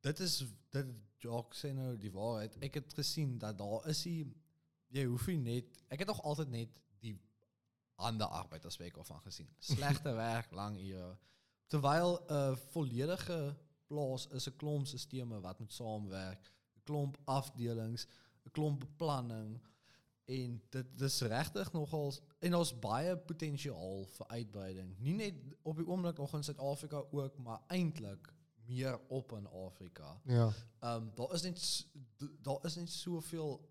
[0.00, 0.86] dit is dit
[1.20, 2.56] Jock sê nou die waarheid.
[2.62, 4.26] Ek het gesien dat daar is die
[4.90, 6.68] jy hoef nie net ek het nog altyd net
[7.00, 7.18] die
[7.98, 9.48] hande arbeid aspek daarvan gesien.
[9.58, 11.16] Slegte werk, lang ure.
[11.66, 13.56] Terwyl 'n uh, volledige
[13.86, 18.06] plaas is 'n klomp sisteme wat moet saamwerk, 'n klomp afdelings,
[18.48, 19.60] 'n klomp beplanning
[20.24, 24.90] en dit dis regtig nogal en daar's baie potensiaal vir uitbreiding.
[24.98, 28.32] Nie net op die oomblik nog in Suid-Afrika ook, maar eintlik
[28.68, 30.20] meer op in Afrika.
[30.24, 30.52] Ja.
[30.80, 31.86] Ehm um, daar is net
[32.42, 33.68] daar is net soveel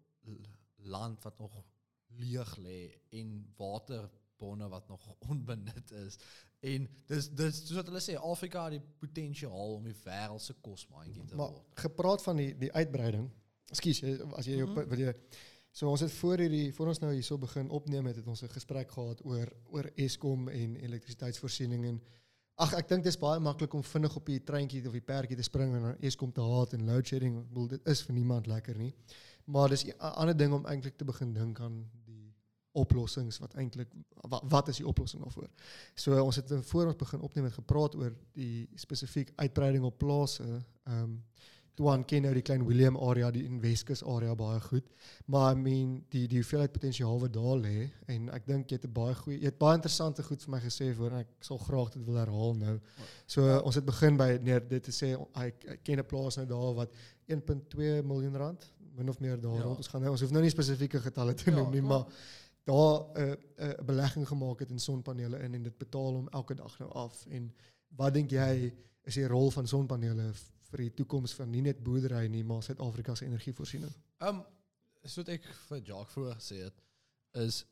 [0.75, 1.63] land wat nog
[2.07, 6.17] leeg lê en waterbronne wat nog onbenut is.
[6.59, 10.53] En dis dis soos wat hulle sê Afrika het die potensiaal om die wêreld se
[10.53, 11.79] kosmandjie te Maar word.
[11.85, 13.29] gepraat van die die uitbreiding.
[13.71, 15.13] Ekskuus, jy- as jy jou wil jy
[15.77, 18.49] So ons het voor hierdie voor ons nou hierso begin opneem het, het ons 'n
[18.49, 22.01] gesprek gehad oor oor Eskom en elektrisiteitsvoorsiening en
[22.55, 25.43] ag ek dink dis baie maklik om vinnig op die treintjie of die perdjie te
[25.43, 27.37] spring en na Eskom te haat en load shedding.
[27.37, 28.93] Ek bedoel dit is vir niemand lekker nie.
[29.45, 32.33] Maar dis 'n ander ding om eintlik te begin dink aan die
[32.71, 33.87] oplossings wat eintlik
[34.29, 35.49] wat, wat is die oplossing daarvoor?
[35.95, 40.43] So ons het voor ons begin opneem het gepraat oor die spesifiek uitbreiding op plase.
[40.83, 41.23] Ehm um,
[41.77, 44.87] Tuan ken nou die klein William area, die in Weskus area baie goed.
[45.29, 48.87] Maar I mean die die hoeveelheid potensiaal wat daar lê en ek dink jy het
[48.87, 51.57] 'n baie goeie jy het baie interessante goed vir my gesê voor en ek sal
[51.57, 52.79] graag dit wil herhaal nou.
[53.27, 56.37] So uh, ons het begin by neer dit te sê ek, ek ken 'n plaas
[56.37, 56.89] nou daar wat
[57.27, 59.61] 1.2 miljoen rand min of meer daar Ja.
[59.61, 59.77] rond.
[59.77, 62.05] Ons gaan nou ons hoef nou nie spesifieke getalle te Ja, noem nie, maar
[62.65, 63.35] daar 'n uh,
[63.65, 66.91] 'n uh, belegging gemaak het in sonpanele in en dit betaal hom elke dag nou
[66.91, 67.53] af en
[67.95, 70.33] wat dink jy is die rol van sonpanele
[70.71, 73.93] vir die toekoms van nie net boerdery nie, maar Suid-Afrika se energievoorsiening?
[74.19, 74.43] Um
[75.07, 76.81] soos ek vir Jacques voor gesê het,
[77.39, 77.63] is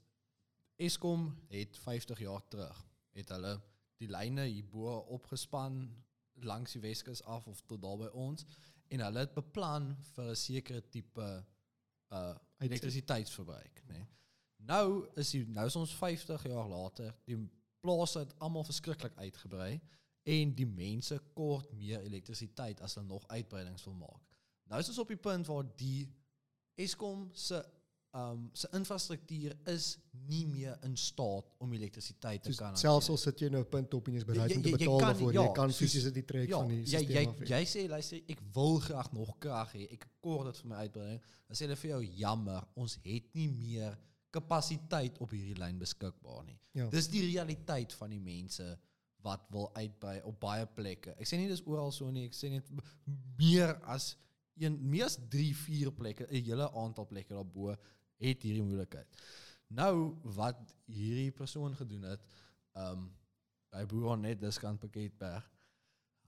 [0.80, 2.80] Eskom het 50 jaar terug
[3.16, 3.56] het hulle
[4.00, 5.86] die lyne hierbo opgespan
[6.44, 8.44] langs die Weskus af of tot daar by ons
[8.92, 11.30] en hulle het beplan vir 'n sekere tipe
[12.12, 13.94] uh elektrisiteitsverbruik, nê.
[13.94, 14.08] Nee.
[14.58, 17.38] Nou is die nou is ons 50 jaar later, die
[17.82, 19.82] plase het almal verskriklik uitgebrei
[20.26, 24.22] en die mense kort meer elektrisiteit as hulle nog uitbreidings wil maak.
[24.70, 26.08] Nou is ons op die punt waar die
[26.76, 27.62] Eskom se
[28.16, 29.98] um se infrastruktuur is
[30.30, 33.70] nie meer in staat om elektrisiteit te Dus kan selfs al sit jy nou 'n
[33.70, 35.52] punt op en jy is bereid Jy- om te jy- jy betaal daarvoor, ja, jy
[35.54, 37.48] kan soos- fisies dit trek Ja, van die jy stelsel jy af.
[37.50, 39.92] jy sê luister, ek wil graag nog krag hê.
[39.92, 41.22] Ek kort dit vir my uitbreiding.
[41.48, 43.98] Dan sê hulle vir jou jammer, ons het nie meer
[44.32, 46.58] kapasiteit op hierdie lyn beskikbaar nie.
[46.74, 46.90] Ja.
[46.90, 48.78] Dis die realiteit van die mense
[49.26, 51.16] wat wil uitbrei op baie plekke.
[51.20, 52.70] Ek sê nie dis oral so nie, ek sê net
[53.40, 54.14] meer as
[54.62, 57.76] een meer as 3, 4 plekke, 'n hele aantal plekke daarbo
[58.22, 59.08] het hierdie moeilikheid.
[59.68, 62.22] Nou wat hierdie persoon gedoen het,
[62.76, 63.14] ehm um,
[63.76, 65.44] hy boer net diskant Pakketberg.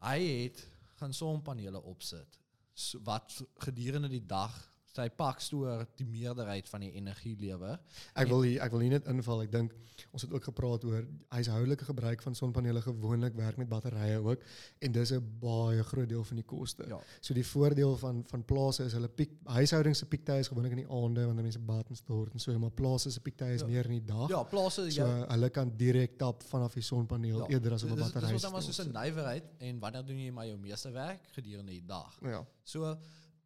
[0.04, 0.66] Hy het
[1.00, 2.40] gaan sonpanele opsit
[2.74, 3.32] so, wat
[3.64, 4.56] gedurende die dag
[4.98, 7.78] sy pakstoor die meerderheid van die energie lewer.
[8.18, 9.44] Ek wil hier, ek wil hier net inval.
[9.46, 9.76] Ek dink
[10.14, 14.44] ons het ook gepraat oor huishoudelike gebruik van sonpanele gewoonlik werk met batterye ook
[14.86, 16.86] en dis 'n baie groot deel van die koste.
[16.88, 17.00] Ja.
[17.22, 20.84] So die voordeel van van plase is hulle piek huishoudings se piektye is gewoonlik in
[20.86, 23.68] die aande wanneer mense bad en stort en so, maar plase se piektye is Ja.
[23.68, 24.30] meer in die dag.
[24.30, 27.90] Ja, plase So ja, hulle kan direk tap vanaf die sonpaneel Ja, eerder as op
[27.90, 28.34] 'n dis battery.
[28.34, 31.72] Dis wat maar soos 'n nywerheid en wanneer doen jy maar jou meeste werk gedurende
[31.72, 32.18] die dag.
[32.22, 32.46] Ja.
[32.64, 32.98] So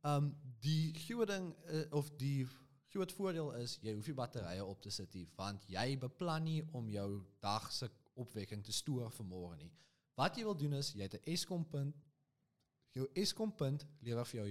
[0.02, 0.94] um, die
[1.26, 2.48] ding uh, of die
[2.92, 6.90] groot voordeel is jy hoef nie batterye op te nie want jy beplan nie om
[6.90, 7.10] jou
[7.40, 9.72] dag se opwekking te stoor vir môre nie.
[10.20, 11.96] Wat jy wil doen is jy het 'n Eskom punt
[12.92, 14.42] jou Eskom punt lewer vir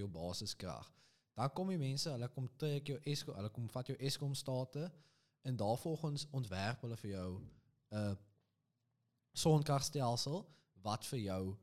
[0.56, 0.92] jou.
[1.34, 4.34] Dan kom die mense, hulle kom trek jou Eskom, hulle kom vat jou Eskom
[5.42, 8.14] en daarvolgens ontwerp hulle vir jou 'n uh,
[9.32, 10.44] sonkragstelsel
[10.82, 11.56] wat vir jou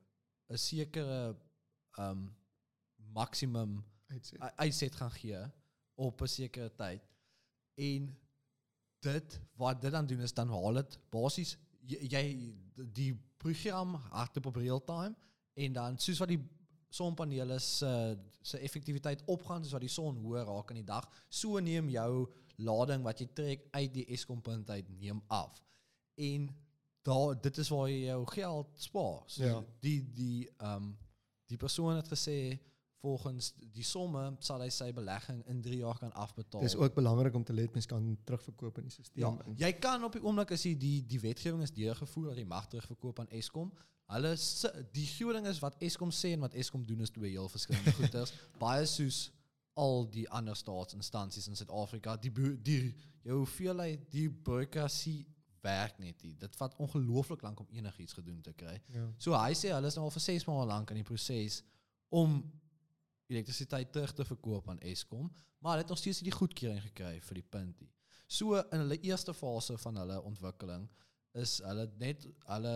[0.50, 1.38] 'n sekere
[1.97, 2.28] ehm
[3.13, 4.39] maksimum Uitset.
[4.56, 5.39] uitset gaan gee
[5.96, 7.02] op 'n sekere tyd.
[7.76, 8.17] En
[9.00, 12.54] dit wat dit dan doen is dan haal dit basies jy, jy
[12.93, 15.15] die program hardloop op real time
[15.54, 16.41] en dan soos wat die
[16.89, 21.60] sonpanele se se effektiwiteit opgaan soos wat die son hoër raak in die dag, so
[21.60, 25.62] neem jou lading wat jy trek uit die Eskom punt uit neem af.
[26.15, 26.48] En
[27.02, 29.24] daar dit is waar jy jou geld spaar.
[29.28, 29.63] So Ja.
[29.80, 30.98] die die ehm um,
[31.46, 32.60] die persoon het gesê
[33.02, 36.64] volgens die somme sal hy sy belegging in 3 jaar kan afbetaal.
[36.66, 39.54] Dis ook belangrik om te let mens kan terugverkoop in die stelsel.
[39.56, 42.48] Ja, jy kan op die oomblik as jy die die wetgewing is deurgevoer dat jy
[42.50, 43.72] mag terugverkoop aan Eskom.
[44.08, 44.34] Hulle
[44.96, 47.94] die groot ding is wat Eskom sê en wat Eskom doen is twee heel verskillende
[48.00, 48.34] goeders.
[48.60, 49.28] Baie soos
[49.78, 52.32] al die ander staatsinstansies in Suid-Afrika, die
[52.66, 52.80] die
[53.28, 55.26] jou hoeveelheid die bureaukrasie
[55.62, 56.34] werk net nie.
[56.40, 58.78] Dit vat ongelooflik lank om enigiets gedoen te kry.
[58.94, 59.06] Ja.
[59.22, 61.62] So hy sê hulle is nou al vir 6 maande lank in die proses
[62.14, 62.40] om
[63.30, 67.34] elektrisiteit terug te verkoop aan Eskom, maar hulle het nog steeds die goedkeuring gekry vir
[67.42, 67.90] die punt nie.
[68.28, 70.88] So in hulle eerste fase van hulle ontwikkeling
[71.34, 72.76] is hulle net hulle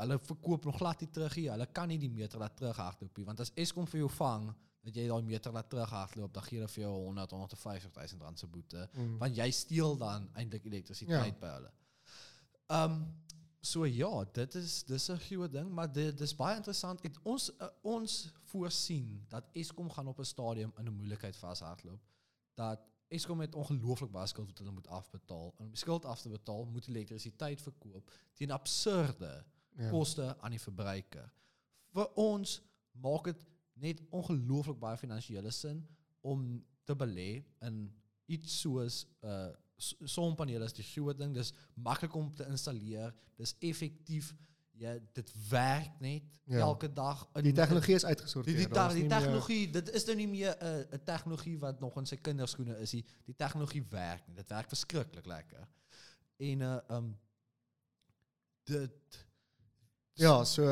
[0.00, 1.48] hulle verkoop nog glad nie terug nie.
[1.50, 4.46] Hulle kan nie die meter laat terughardloop nie, want as Eskom vir jou vang
[4.82, 8.38] dat jy daai meter laat terughardloop, dan gee hulle vir jou 100 150 000 rand
[8.38, 9.18] se boete, Mm.
[9.18, 11.40] want jy steel dan eintlik elektrisiteit Ja.
[11.40, 11.72] by hulle.
[12.70, 13.14] Ehm um,
[13.60, 17.02] so ja, dit is dis 'n groot ding, maar dit dis baie interessant.
[17.02, 22.00] Het ons uh, ons voorsien dat Eskom gaan op 'n stadium in 'n moeilikheid vashardloop.
[22.54, 25.54] Dat Eskom het ongelooflik baie skuld wat hulle moet afbetaal.
[25.58, 29.44] En om skuld af te betaal, moet elektrisiteit verkoop teen absurde
[29.76, 29.90] Ja.
[29.90, 31.32] koste aan die verbruiker.
[31.92, 35.88] Vir ons maak dit net ongelooflik baie finansiële sin
[36.20, 39.50] om te belê in iets soos uh
[40.04, 41.34] sonpanele is die groot ding.
[41.34, 43.14] Dis maklik om te installeer.
[43.36, 44.34] Dis effektief.
[44.80, 46.58] Ja, dit werk net Ja.
[46.58, 47.28] elke dag.
[47.32, 48.54] Die tegnologie is uitgesorteer.
[48.56, 51.04] die, die, Daar te- is die nie meer- is nou nie meer 'n uh, 'n
[51.04, 53.04] tegnologie wat nog in sy kinderskoene is nie.
[53.24, 54.34] Die tegnologie werk nie.
[54.36, 55.68] Dit werk verskriklik lekker.
[56.36, 57.18] En uh um
[58.64, 59.26] dit
[60.12, 60.62] Ja, so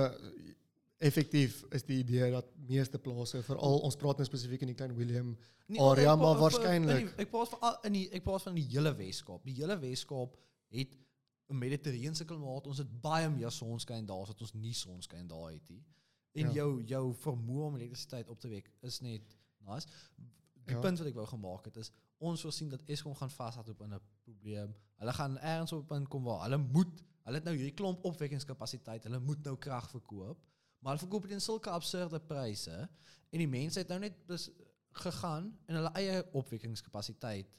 [0.99, 4.95] effektief is die idee dat meeste plase veral ons praat nou spesifiek in die klein
[4.97, 5.37] Willem
[5.69, 8.95] Nee, area, maar waarskynlik- Ek praat van al- in die ek praat van die hele
[8.97, 9.45] Weskaap.
[9.45, 10.37] Die hele Weskaap
[10.71, 10.97] het
[11.51, 12.67] 'n mediterrane klimaat.
[12.67, 15.85] Ons het baie meer sonskyn daar as wat ons nie sonskyn daar het nie.
[16.35, 16.53] En Ja.
[16.53, 19.87] jou jou vermoë om elektrisiteit op te wek is net nice.
[20.67, 20.81] Die Ja.
[20.81, 24.01] punt wat ek wou gemaak het is ons voorsien dat Eskom gaan vashardloop in 'n
[24.25, 24.75] probleem.
[24.97, 28.05] Hulle gaan ergens op 'n punt kom waar hulle moet Hulle het nou hierdie klomp
[28.05, 29.03] opwekkingskapasiteit.
[29.05, 30.39] Hulle moet nou krag verkoop,
[30.79, 32.89] maar hulle verkoop dit in sulke absurde pryse
[33.31, 34.15] en die mense het nou net
[34.99, 37.59] gegaan en hulle eie opwekkingskapasiteit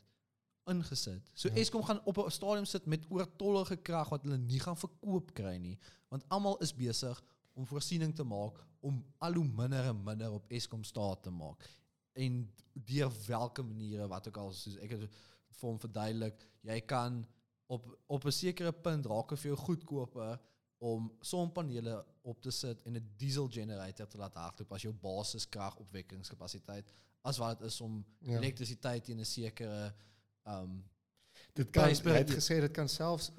[0.70, 1.30] ingesit.
[1.34, 1.56] So Ja.
[1.56, 5.58] Eskom gaan op 'n stadium sit met oortollige krag wat hulle nie gaan verkoop kry
[5.58, 10.32] nie, want almal is besig om voorsiening te maak om al hoe minder en minder
[10.32, 11.70] op Eskom staat te maak.
[12.14, 15.16] En deur watter maniere wat ook al soos ek het
[15.60, 17.28] vir hom verduidelik, jy kan
[17.68, 20.40] op op 'n sekere punt raak vir jou goedkoper
[20.78, 25.76] om sonpanele op te sit en 'n diesel generator te laat hardloop as jou basiskrag
[25.78, 28.38] opwekkingskapasiteit as wat dit is om Ja.
[28.38, 29.94] elektrisiteit in 'n sekere
[30.48, 30.84] um
[31.54, 32.28] Dit kan Prys hy per- het
[32.72, 33.32] kan ja,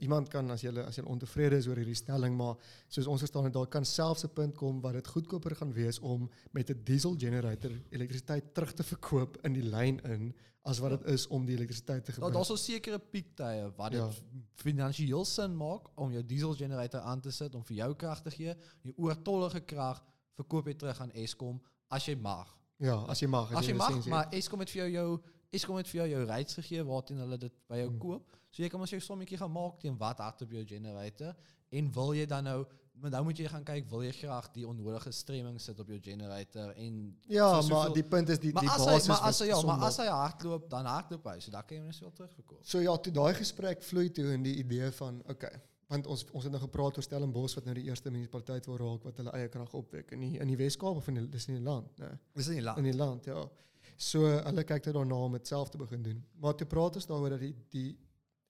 [0.00, 2.56] iemand kan as jy as jy ontevrede is oor hierdie stelling maar
[2.88, 5.98] soos ons verstaan het daar kan selfs 'n punt kom waar dit goedkoper gaan wees
[5.98, 10.90] om met 'n diesel generator elektrisiteit terug te verkoop in die lyn in as wat
[10.90, 12.34] dit is om die elektrisiteit te Daar gebruik.
[12.34, 14.10] daar's 'n sekere piektye wat dit Ja.
[14.54, 18.30] finansiëel sin maak om jou diesel generator aan te sit om vir jou krag te
[18.30, 18.54] gee.
[18.82, 20.02] Die oortollige krag
[20.36, 22.56] verkoop jy terug aan Eskom as jy mag.
[22.80, 25.88] ja, as jy mag, As jy mag, maar Eskom het vir jou jou Eskom het
[25.88, 27.98] vir jou jou gegee waarteen hulle dit by jou Hmm.
[27.98, 28.37] koop.
[28.50, 31.34] So jy kan mos jou sommetjie gaan maak teen wat hard op jou generator
[31.68, 32.60] en wil jy dan nou
[32.98, 35.98] maar nou moet jy gaan kyk wil jy graag die onnodige stremming sit op jou
[36.02, 36.98] generator en.
[37.30, 39.48] Ja, vir maar die punt is die maar die as hy basis maar as hy
[39.50, 42.64] ja, maar as hy hardloop dan hardloop hy so dan kan jy net wel terugverkoop.
[42.66, 45.52] So ja, toe daai gesprek vloei toe in die idee van okay,
[45.92, 49.06] want ons ons het nou gepraat oor Stellenbosch wat nou die eerste munisipaliteit wil raak
[49.08, 51.60] wat hulle eie krag opwek in die in die Wes-Kaap of in die, dis in
[51.60, 52.18] die land, nee.
[52.34, 53.46] Dis nie In die land, ja.
[53.96, 56.20] So hulle kyk nou daarna om dit self te begin doen.
[56.42, 57.88] Maar toe praat ons daaroor dat die die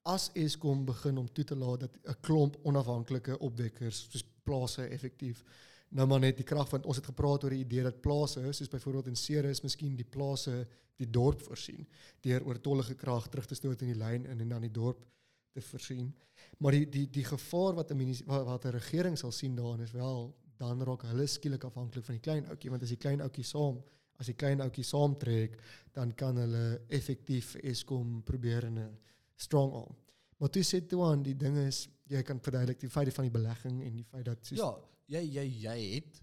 [0.03, 5.45] as Eskom begin om toe te laat dat 'n klomp onafhanklike opwekkers soos plase effektief
[5.89, 8.69] nou maar net die krag want ons het gepraat oor die idee dat plase soos
[8.69, 11.87] byvoorbeeld in Ceres miskien die plase die dorp voorsien
[12.21, 15.05] deur oortollige krag terug te stoot in die lyn en, en dan die dorp
[15.53, 16.15] te voorsien.
[16.59, 20.37] Maar die die die gevaar wat 'n wat, 'n regering sal sien daarin is wel
[20.57, 23.83] dan raak hulle skielik afhanklik van die klein ouetjie want as die klein ouetjie saam
[24.19, 25.61] as die klein ouetjie saamtrek
[25.93, 28.99] dan kan hulle effektief Eskom probeer in 'n
[29.39, 29.97] strong arm.
[30.39, 33.35] Maar toe sê toe aan die ding is jy kan verduidelik die feit van die
[33.35, 34.71] belegging en die feit dat Ja,
[35.19, 36.23] jy jy jy het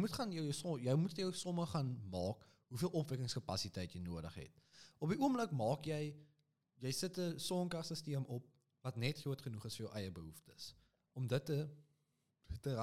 [0.00, 4.62] moet gaan jou moet jou somme gaan maak hoeveel opwekkingskapasiteit jy nodig het.
[4.98, 6.14] Op die oomblik maak jy
[6.80, 8.48] jy sit 'n sonkragstelsel op
[8.82, 10.74] wat net groot genoeg is vir jou behoeftes
[11.12, 11.68] om dit te
[12.60, 12.74] te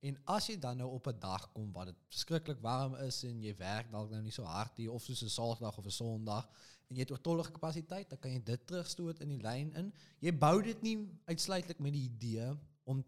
[0.00, 3.42] en as jy dan nou op 'n dag kom waar dit verskriklik warm is en
[3.42, 6.48] jy werk dalk nou nie so hard hier of soos 'n Saterdag of 'n Sondag
[6.88, 9.90] en jy het oortollige kapasiteit, dan kan jy dit terugstoot in die lyn in.
[10.24, 10.96] Jy bou dit nie
[11.28, 12.48] uitsluitlik met die idee
[12.88, 13.02] om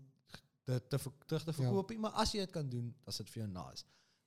[0.69, 3.23] dit te ver, terug te verkoop nie, maar as jy dit kan doen, dan is
[3.23, 3.87] dit vir jou nice.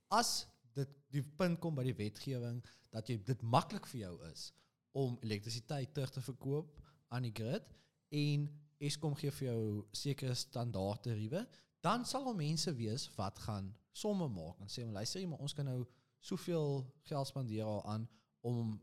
[0.10, 0.34] As
[0.74, 4.50] dit die punt kom by die wetgewing dat jy dit maklik vir jou is
[4.98, 6.82] om elektrisiteit terug te verkoop
[7.14, 7.70] aan die grid
[8.10, 8.50] en
[8.84, 9.62] Eskom gee vir jou
[9.96, 11.46] sekere standaard tariewe,
[11.84, 15.44] dan sal daar mense wees wat gaan somme maak en sê maar luister jy maar
[15.44, 15.82] ons kan nou
[16.24, 18.08] soveel geld spandeer aan
[18.42, 18.80] om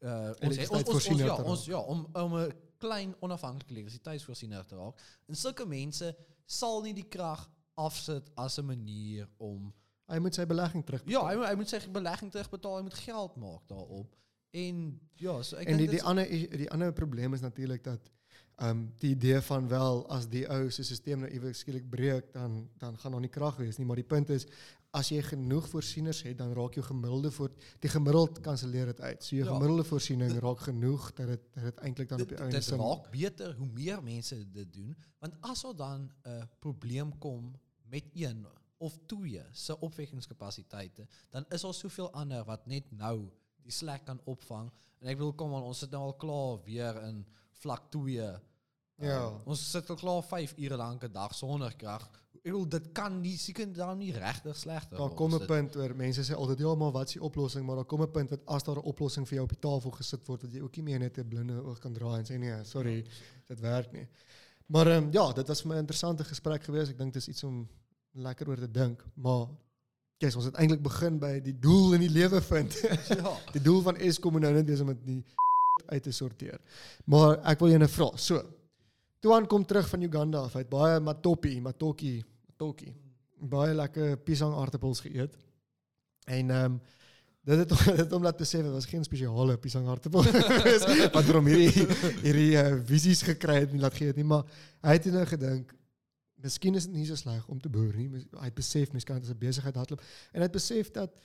[0.00, 4.76] uh ons, ons, ons, ons ja, ons ja om om 'n klein onafhanklike elektrisiteitsvoorsiener te
[4.76, 5.00] raak.
[5.28, 7.42] En sulke mense sal nie die krag
[7.76, 9.72] afsit as 'n manier om
[10.10, 11.02] hy moet sy belegging terug.
[11.06, 14.16] ja, hy, moet- hy moet sy belegging terugbetaal, hy moet geld maak daarop.
[14.50, 16.26] En ja, so ek en die die ander
[16.64, 18.10] die ander probleem is natuurlik dat
[18.62, 22.68] um, die idee van wel as die ou se stelsel nou iewers skielik breek dan
[22.78, 24.46] dan gaan daar nie krag wees nie, maar die punt is
[24.90, 29.24] as jy genoeg voorsieners het, dan raak jou gemiddelde voor die gemiddeld kanselleer dit uit.
[29.24, 29.52] So jou Ja.
[29.54, 32.64] gemiddelde voorsiening raak genoeg dat dit dat dit eintlik dan op die dit, einde dit
[32.64, 37.54] sin raak beter hoe meer mense dit doen, want as er dan 'n probleem kom
[37.88, 38.46] met een
[38.78, 43.30] of twee se opwekkingskapasiteite, dan is daar soveel ander wat net nou
[43.62, 44.70] die slek kan opvang.
[44.98, 48.30] En ek wil kom aan ons sit nou al klaar weer in vlak 2.
[49.00, 49.32] Ja.
[49.44, 52.08] ons sit al klaar 5 ure lank 'n dag sonder krag.
[52.42, 55.38] Ek wil dit kan nie seker dan nie regtig slegter Daar word kom as 'n
[55.38, 57.66] dit- punt waar mense sê altyd ja, maar wat is die oplossing?
[57.66, 59.90] Maar daar kom 'n punt wat as daar 'n oplossing vir jou op die tafel
[59.90, 62.38] gesit word dat jy ook nie meer net 'n blinde oog kan draai en sê
[62.38, 63.04] nee, sorry,
[63.48, 64.06] dit werk nie.
[64.66, 66.90] Maar ehm um, ja, dit was vir my 'n interessante gesprek geweest.
[66.90, 67.68] Ek dink dit is iets om
[68.12, 69.46] lekker oor te dink, maar
[70.18, 72.72] kyk, ons het eintlik begin by die doel in die lewe vind.
[73.08, 73.36] Ja.
[73.52, 75.24] die doel van Eskom moet nou net wees om dit die
[75.94, 76.58] uit te sorteer.
[77.04, 78.16] Maar ek wil jou nou vra.
[78.16, 78.42] So.
[79.20, 80.56] Tuan kom terug van Uganda af.
[80.56, 82.14] Hy het baie matopi, matoki,
[82.48, 82.94] matoki.
[83.40, 85.36] Baie lekker pisang aartappels geëet.
[86.24, 86.80] En ehm um,
[87.44, 90.24] dit het dit hom laat besef dit was geen spesiale pisang aartappel
[91.16, 91.86] wat hom hierdie
[92.20, 94.44] hierdie uh, visies gekry het en laat gee het nie, maar
[94.84, 95.72] hy het nou gedink
[96.40, 98.08] Miskien is dit nie so sleg om te boer nie.
[98.08, 101.16] Hy het besef mens kan dit as 'n besigheid hardloop en hy het besef dat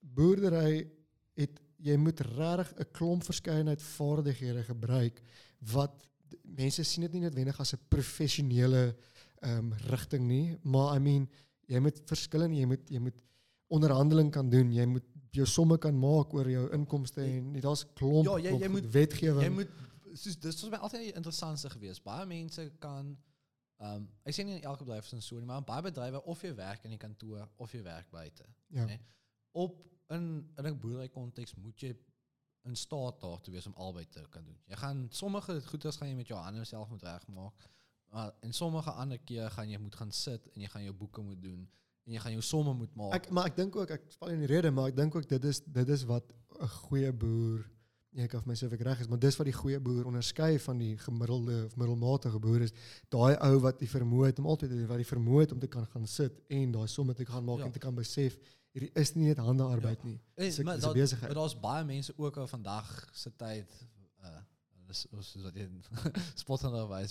[0.00, 0.86] boerdery
[1.34, 5.22] het jy moet regtig 'n klomp verskeidenheid vaardighede gebruik
[5.72, 6.06] wat
[6.42, 8.96] mense sien dit nie noodwendig as 'n professionele
[9.42, 11.28] ehm um, rigting nie, maar I mean,
[11.66, 13.22] jy moet verskillende jy moet jy moet
[13.72, 18.26] onderhandeling kan doen, jy moet jou somme kan maak oor jou inkomste en daar's klomp,
[18.26, 19.42] Ja, jy- jy moet- wetgewing.
[19.42, 19.68] Jy moet
[20.14, 22.02] soos dis was my altyd die interessantste geweest.
[22.04, 23.16] Baie mense kan
[23.80, 26.42] ehm um, ek sê nie in elke bedryf is so nie, maar baie bedrywe of
[26.42, 28.44] jy werk in die kantoor of jy werk buite.
[28.68, 28.84] ja.
[28.84, 29.00] nee.
[29.52, 31.96] Op in in 'n boerdery konteks moet jy
[32.64, 34.56] in staat daartoe wees om albei te kan doen.
[34.70, 37.68] Jy gaan sommige goeders gaan jy met jou hande self moet regmaak.
[38.12, 41.22] Maar en sommige ander keer gaan jy moet gaan sit en jy gaan jou boeke
[41.22, 41.68] moet doen
[42.04, 43.14] en jy gaan jou somme moet maak.
[43.14, 45.44] Ek maar ek dink ook ek val in die rede, maar ek dink ook dit
[45.44, 47.70] is dit is wat 'n goeie boer
[48.14, 50.78] Ja, ek of myself ek reg is, maar dis wat die goeie boer onderskei van
[50.78, 52.72] die gemiddelde of middelmatige boer is.
[53.08, 55.86] Daai ou wat die vermoë het om altyd wat die vermoë het om te kan
[55.86, 57.64] gaan sit en daai somme te kan maak Ja.
[57.64, 58.36] en te kan besef
[58.72, 60.18] hierdie is nie net hande arbeid nie.
[60.34, 61.34] En, Dis 'n- maar besigheid.
[61.34, 63.70] Daar's baie mense ook al vandag se tyd
[64.22, 64.40] uh
[64.92, 65.68] dis soos wat jy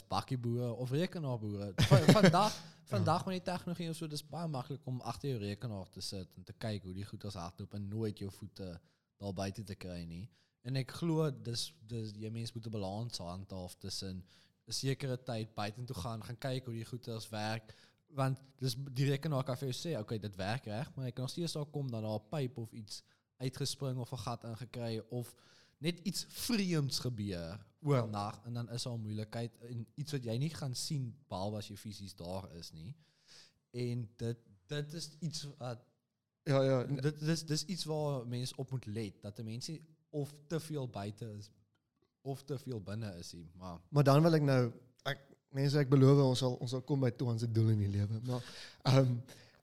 [0.08, 1.74] bakkieboere of rekenaarboere.
[1.88, 2.54] Va- Vandag
[2.92, 6.28] vandag met die tegnologie of so dis baie maklik om agter jou rekenaar te sit
[6.38, 8.80] en te kyk hoe die goeders hardloop en nooit jou voete
[9.18, 10.30] daar buite te kry nie.
[10.62, 14.24] En ek glo dis dis jy mens moet 'n balans handhaaf tussen
[14.68, 17.76] 'n sekere tyd buite toe gaan, gaan kyk hoe die goeders werk
[18.14, 21.32] want dis die kan vir jou sê, okay, dit werk reg, maar jy kan nog
[21.34, 23.04] steeds daar kom dat daar 'n pyp of iets
[23.38, 25.36] uitgespring of 'n gat ingekry of
[25.78, 30.38] net iets vreemds gebeur oornag en dan is daar 'n moeilikheid en iets wat jy
[30.38, 32.96] nie gaan sien behalwe as jy fisies daar is nie.
[33.72, 35.88] En dit dit is iets wat
[36.44, 39.82] Ja, ja, dit dis dis iets waar mense op moet let dat 'n mens nie
[40.10, 41.52] of te veel buite is
[42.22, 44.74] of te veel binne is nie, maar maar dan wil ek nou
[45.54, 48.20] mense ek beloof ons sal ons sal kom by toe ons doel in die lewe.
[48.28, 48.44] Maar
[48.92, 49.16] ehm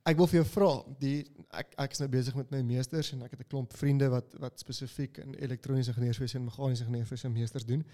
[0.09, 0.69] ek wil vir jou vra,
[1.03, 1.19] die
[1.59, 4.35] ek ek is nou besig met my meesters en ek het 'n klomp vriende wat
[4.41, 7.85] wat spesifiek in elektroniese ingenieurswese en meganiese ingenieurswese meesters doen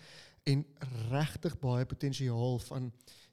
[0.44, 0.64] en
[1.10, 2.92] regtig baie potensiaal van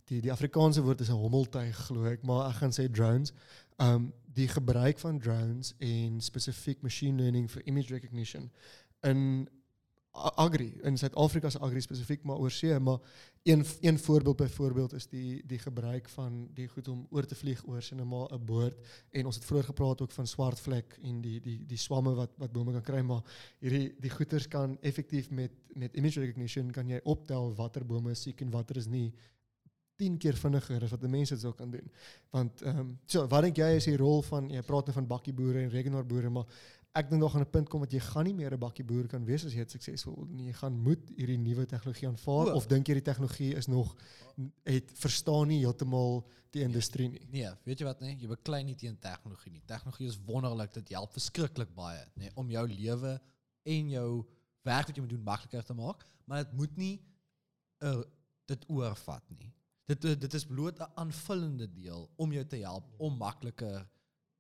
[0.10, 3.34] die die Afrikaanse woord is 'n hommeltuig glo ek, maar ek gaan sê drones.
[3.78, 8.52] Um die gebruik van drones en spesifiek machine learning vir image recognition
[9.02, 9.50] in
[10.12, 13.00] agri in Suid-Afrika se agri spesifiek maar oor see maar
[13.44, 17.82] een voorbeeld byvoorbeeld is die die gebruik van die goed om oor te vlieg oor
[17.82, 18.78] sinema 'n boord
[19.12, 22.32] en ons het vroeër gepraat ook van swart vlek en die die die swamme wat
[22.38, 23.24] wat bome kan kry maar
[23.60, 28.22] hierdie die goeters kan effektief met met image recognition kan jy optel watter bome is
[28.22, 29.14] siek en watter is nie
[30.02, 31.88] 10 keer vinniger as wat 'n mens dit sou kan doen.
[32.32, 35.08] Want ehm um, so wat dink jy is die rol van jy praat nou van
[35.08, 36.48] bakkieboere en rekenaarboere maar
[36.92, 39.26] ek dink nog aan 'n punt kom dat jy gaan nie meer 'n bakkieboer kan
[39.26, 40.48] wees as jy dit suksesvol nie.
[40.48, 42.56] Jy gaan moet hierdie nuwe tegnologie aanvaar O.
[42.56, 43.96] of dink jy die tegnologie is nog
[44.64, 47.28] het verstaan nie heeltemal die industrie nie.
[47.32, 49.62] nee, weet jy wat nee, jy beklei nie teen tegnologie nie.
[49.66, 53.22] Tegnologie is wonderlik, dit help verskriklik baie, nê, nee, om jou lewe
[53.64, 54.26] en jou
[54.64, 57.02] werk wat jy moet doen makliker te maak, maar dit moet nie
[57.84, 58.02] uh,
[58.46, 59.54] dit oorvat nie.
[59.86, 63.88] Dit dit is bloot 'n aanvullende deel om jou te help om makliker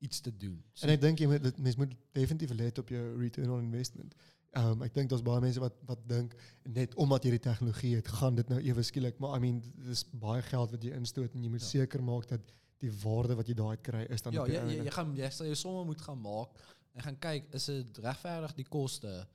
[0.01, 0.57] iets te doen.
[0.73, 4.15] So, En ek dink jy moet mens moet definitief let op jou return on investment.
[4.51, 6.33] Ehm um, ek dink daar's baie mense wat wat dink
[6.67, 9.93] net omdat jy die tegnologie het, gaan dit nou ewe skielik, maar I mean dit
[9.93, 11.67] is baie geld wat jy instoot en jy moet Ja.
[11.67, 14.91] seker maak dat die waarde wat jy daai kry is dan ja, jy, jy, jy
[14.91, 16.49] gaan jy sal jou somme moet gaan maak
[16.93, 19.27] en gaan kyk is dit regverdig die koste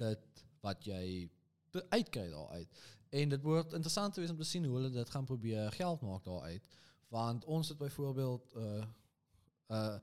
[0.00, 1.28] dit wat jy
[1.92, 2.68] uitkry daaruit.
[3.10, 6.00] En dit word interessant te wees om te sien hoe hulle dit gaan probeer geld
[6.02, 6.62] maak daaruit.
[7.14, 8.84] Want ons het byvoorbeeld uh
[9.68, 9.98] uh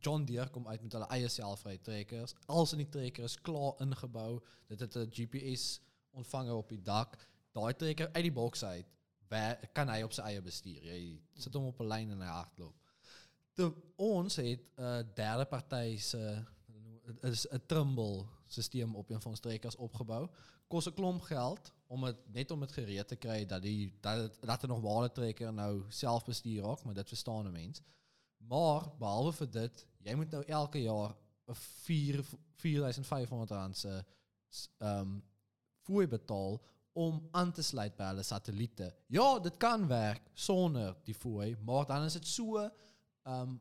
[0.00, 2.34] John Deere kom uit met hulle eie selfry trekkers.
[2.46, 4.40] Als in die trekker is klaar ingebou.
[4.66, 7.14] Dit het 'n GPS ontvanger op die dak.
[7.52, 8.86] Daai trekker uit die boks uit
[9.72, 10.82] kan hy op sy eie bestuur.
[10.82, 12.74] Jy sit hom op 'n lyn en hy hardloop.
[13.54, 20.28] De, ons het uh, derde party se uh, is op een van ons trekkers opgebou.
[20.68, 24.18] Kos 'n klomp geld om dit net om dit gereed te kry dat die dat
[24.18, 27.82] het, dat er nog ware trekker nou self bestuur raak, maar dit verstaan 'n mens.
[28.48, 32.22] Maar behalwe vir dit, jy moet nou elke jaar 'n 4
[32.56, 33.84] 4500 rand
[34.78, 35.22] um,
[35.86, 36.60] fooi betaal
[36.92, 38.88] om aan te sluit by hulle satelliete.
[39.12, 42.58] Ja, dit kan werk sonder die fooi, maar dan is dit so
[43.22, 43.56] ehm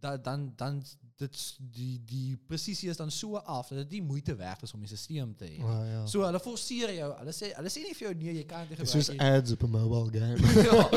[0.00, 0.82] dat dan dan
[1.18, 4.80] dit die die presisie is dan so af dat dit nie moeite werd is om
[4.80, 5.58] die stelsel te hê.
[5.62, 6.06] Wow, ja.
[6.06, 7.10] So hulle forceer jou.
[7.18, 8.88] Hulle sê hulle sê nie vir jou nee, jy kan dit gebruik.
[8.94, 10.38] soos ads op 'n mobile game.
[10.68, 10.88] ja.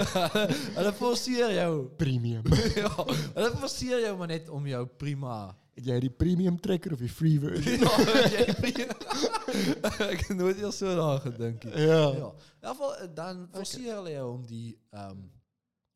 [0.78, 1.88] hulle forceer jou.
[1.96, 2.42] premium.
[2.82, 2.90] ja.
[3.38, 7.08] Hulle forceer jou maar net om jou prima Het jy die premium trekker of die
[7.08, 7.80] free version?
[7.80, 7.86] ja,
[10.10, 11.72] ek het nooit so daaraan gedink nie.
[11.86, 12.10] ja.
[12.18, 12.32] Ja.
[12.60, 15.18] In geval eh, dan forceer hulle jou om die ehm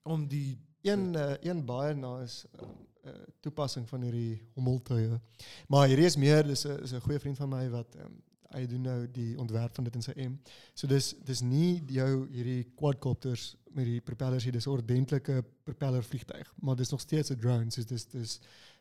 [0.04, 2.68] om die Een uh, een baie nice uh,
[3.06, 5.20] uh, toepassing van hierdie hommeltuie.
[5.68, 8.20] Maar hierdie is meer dis 'n is 'n goeie vriend van my wat um,
[8.54, 10.36] hy doen nou die ontwerp van dit in sy M.
[10.74, 16.54] So dis dis nie jou hierdie quadcopters met die propellers hier, dis 'n ordentlike propellervliegtuig,
[16.60, 18.40] maar dis nog steeds 'n drone, so dis dis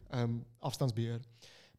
[0.10, 1.22] ehm um, afstandsbeheer.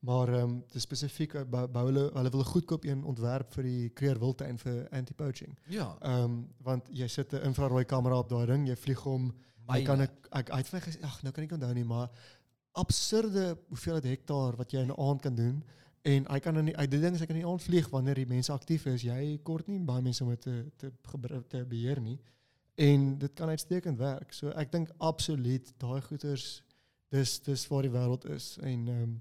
[0.01, 3.63] Maar ehm um, dis spesifiek uh, bou hulle hulle wil 'n goedkoop een ontwerp vir
[3.63, 5.59] die Wildtuin vir anti-poaching.
[5.69, 9.35] Ja, Ehm um, want jy sit 'n infrarooi kamera op daai ding, jy vlieg hom
[9.69, 11.87] Hy kan ek ek hy het vir my gesê ag nou kan ek onthou nie
[11.89, 12.11] maar
[12.75, 15.63] absurde hoeveelheid hektaar wat jy in 'n aand kan doen
[16.05, 17.89] en hy kan in die, hy dit ding is hy kan in die aand vlieg
[17.93, 19.07] wanneer die mense aktief is.
[19.07, 22.19] Jy kort nie baie mense om dit te te gebruik te beheer nie.
[22.77, 24.33] En dit kan uitstekend werk.
[24.33, 26.63] So ek dink absoluut daai goeters
[27.15, 29.21] dis dis waar die wêreld is en ehm um,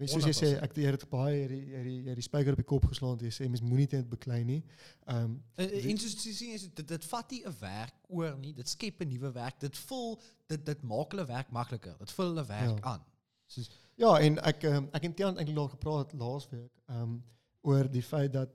[0.00, 0.62] Weet soos jy sê 100%.
[0.64, 3.86] ek het baie hierdie hierdie hierdie spyker op die kop geslaan jy sê mens moenie
[3.92, 4.62] dit beklei nie.
[5.06, 8.52] Ehm um, En, soos jy sien is dit dit vat nie 'n werk oor nie,
[8.54, 9.60] dit skep 'n nuwe werk.
[9.60, 11.96] Dit vul dit dit maak hulle werk makliker.
[11.98, 12.92] Dit vul hulle werk Ja.
[12.94, 13.04] aan.
[13.46, 17.22] Soos Ja, en ek um, ek het teen eintlik daar gepraat laasweek um
[17.62, 18.48] oor die feit dat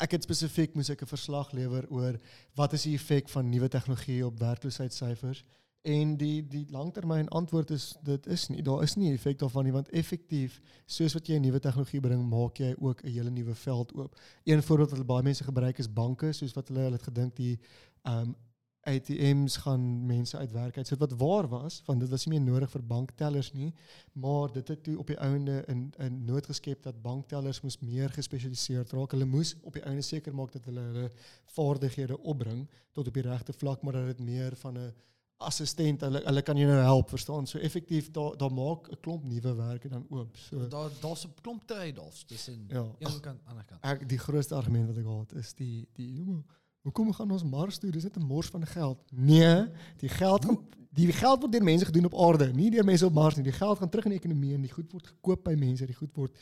[0.00, 2.18] ek het spesifiek moes ek 'n verslag lewer oor
[2.56, 5.44] wat is die effek van nuwe tegnologie op werkloosheidsyfers
[5.88, 8.62] en die die langtermyn antwoord is dit is nie.
[8.62, 12.00] Daar is nie 'n effek daarvan nie want effektief soos wat jy 'n nuwe tegnologie
[12.00, 14.20] bring maak jy ook 'n hele nuwe veld oop.
[14.44, 17.58] Een voorbeeld wat baie mense gebruik is banke soos wat hulle hulle het gedink die
[18.02, 18.36] um
[18.82, 20.98] ATMs gaan mense uit werk uit.
[20.98, 23.74] Wat waar was want dit was nie meer nodig vir banktellers nie
[24.12, 28.10] maar dit het toe op die einde in in nood geskep dat banktellers moes meer
[28.10, 29.10] gespesialiseerd raak.
[29.10, 31.10] Hulle moes op die einde seker maak dat hulle hulle
[31.44, 34.92] vaardighede opbring tot op die regte vlak maar dat dit meer van 'n
[35.40, 39.24] assistent hulle hulle kan jou nou help verstaan so effektief daar daar maak 'n klomp
[39.24, 42.84] nuwe werke dan oop so daar daar's 'n klomp trade-offs tussen Ja.
[42.98, 43.80] een kant ander kant.
[43.84, 46.42] ek die grootste argument wat ek gehad is die die "Ja,
[46.82, 47.90] hoekom gaan ons Mars toe?
[47.90, 48.98] Dis net 'n mors van geld.
[49.12, 49.66] Nee
[49.98, 50.58] die geld gaan
[50.90, 53.44] die geld word deur mense gedoen op aarde nie deur mense op Mars nie.
[53.44, 55.86] Die geld gaan terug in die ekonomie en die goed word gekoop by mense.
[55.86, 56.32] Die goed word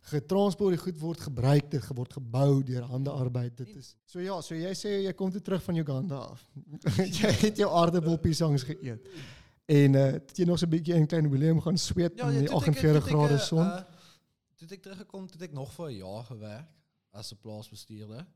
[0.00, 3.56] getransport die goed word gebruik dit word gebou deur hande arbeid.
[3.56, 6.50] Dit is so ja so jy sê jy kom toe terug van Uganda af.
[7.20, 9.08] Jy het jou aardappelpiesangs geëet.
[9.66, 12.44] En uh, het jy nog so 'n bietjie in klein Willem gaan sweet in die
[12.44, 13.66] toe ek- 48 toe ek, grade eh, son?
[13.66, 13.82] eh,
[14.56, 16.68] Toe ek teruggekom, toe ek nog vir 'n jaar gewerk
[17.12, 18.26] as 'n plaasbestuurder.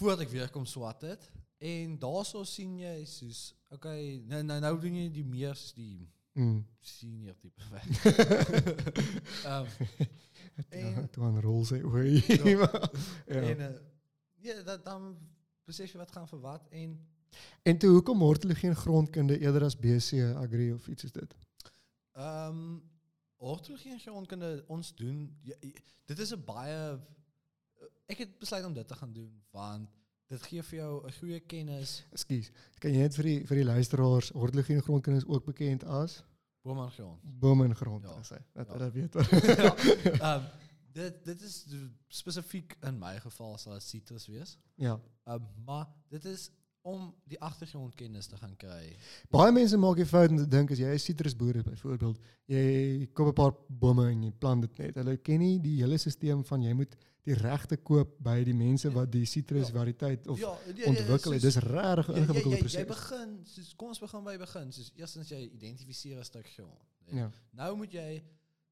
[0.00, 1.26] Voordat ek weer kom swat het
[1.60, 6.62] en daarso sien jy soos okay, nou nou, nou doen jy die meer die mm.
[6.80, 8.00] senior tipe werk.
[9.50, 9.68] Ehm
[10.70, 12.70] ja, en toe aan rol sy oë Ja.
[13.28, 13.42] ja.
[13.52, 13.70] en uh,
[14.44, 15.12] ja, dat dan
[15.68, 16.96] besef jy wat gaan vir wat en
[17.62, 21.36] En toe hoekom hortologie en grondkunde eerder as BC agri of iets is dit?
[22.16, 22.80] Ehm um,
[23.36, 25.20] ortologie en grondkunde ons doen
[26.04, 26.98] dit is 'n baie
[28.08, 29.88] ek het besluit om dit te gaan doen want
[30.30, 32.50] dit gee vir jou 'n goeie kennis Ekskuus.
[32.78, 36.22] Kan jy net vir die vir die luisteraars hortologie en grondkunde is ook bekend as
[36.62, 37.20] boom en grond.
[37.22, 38.10] bome en grond Ja.
[38.36, 38.38] hy.
[38.54, 38.90] Dat Ja.
[38.90, 39.30] weet wat.
[39.30, 39.76] ja,
[40.20, 40.44] ehm
[40.92, 41.66] dit dit is
[42.08, 44.58] spesifiek in my geval sal dit citrus wees.
[44.76, 45.00] ja.
[45.26, 46.50] Ehm maar dit is
[46.82, 48.96] om die agtergrondkennis te gaan kry.
[49.30, 53.28] Baie mense maak die fout om te dink as jy 'n sitrusboer byvoorbeeld, jy koop
[53.28, 54.94] 'n paar bome en jy plant dit net.
[54.94, 58.90] Hulle ken nie die hele stelsel van jy moet die regte koop by die mense
[58.92, 59.74] wat die sitrus Ja.
[59.74, 61.42] variëteit of ja, ja, ja, ontwikkel het.
[61.42, 62.86] Dis regtig 'n ingewikkelde jy, jy proses.
[62.86, 64.72] begin, soos, kom ons begin by begin.
[64.72, 66.86] Soos eerstens jy identifiseer 'n stuk grond.
[67.12, 67.30] Ja.
[67.50, 68.22] Nou moet jy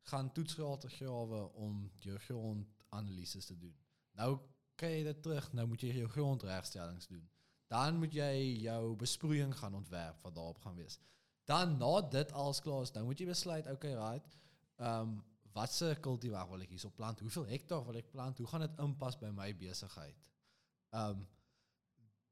[0.02, 3.74] gaan toetsgrate grawe om jou grondanalises te doen.
[4.12, 4.38] Nou
[4.76, 7.28] kry jy dit terug, nou moet jy jou grondregstellings doen.
[7.68, 10.98] Dan moet jy jou besproeiing gaan ontwerp wat daarop gaan wees.
[11.44, 14.36] Dan na dit alles klaar is, dan moet jy besluit, okay, right.
[14.76, 17.20] Ehm um, watse kultivar wil ek hierso plant?
[17.20, 18.38] Hoeveel hektaar wil ek plant?
[18.38, 20.30] Hoe gaan dit inpas by my besigheid?
[20.92, 21.26] Ehm um,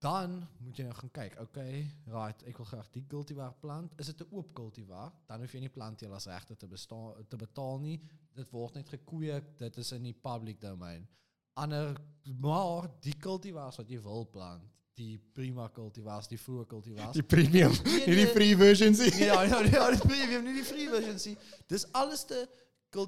[0.05, 1.79] dan moet jy nou gaan kyk, okay,
[2.13, 3.95] right, ek wil graag die cultivar plant.
[3.99, 5.13] Is dit 'n oop cultivar?
[5.27, 8.01] Dan hoef jy nie plantteelers regte te bestaan te betaal nie.
[8.35, 11.09] Dit word net gekweek, dit is in die public domein.
[11.55, 11.97] Ander
[12.39, 14.63] maar die cultivars wat jy wil plant,
[14.95, 17.13] die prima cultivars, die vroeë cultivars.
[17.13, 18.33] Die premium, Nee, hierdie nee.
[18.33, 18.99] free versions.
[18.99, 21.39] Nee, ja, ja, ja, die premium, nie die free version sien.
[21.69, 22.49] Dis alles te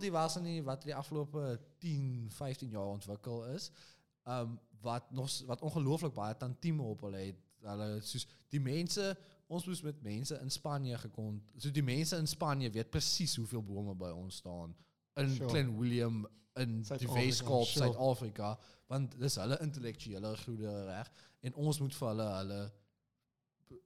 [0.03, 0.13] die
[0.65, 3.71] wat die afgelope 10, 15 jaar ontwikkel is.
[4.25, 5.63] Um wat nog wat
[6.87, 7.39] op hulle het.
[7.61, 9.17] Hulle soos die mense
[9.49, 11.43] ons moes met mense in Spanje gekon.
[11.57, 14.77] So die mense in Spanje weet presies hoeveel bome by ons staan
[15.19, 15.49] in Sure.
[15.49, 17.87] Glen William in sure.
[17.87, 21.11] Suid-Afrika, want dis hulle intellektuele goedere reg
[21.41, 22.61] en ons moet hulle hulle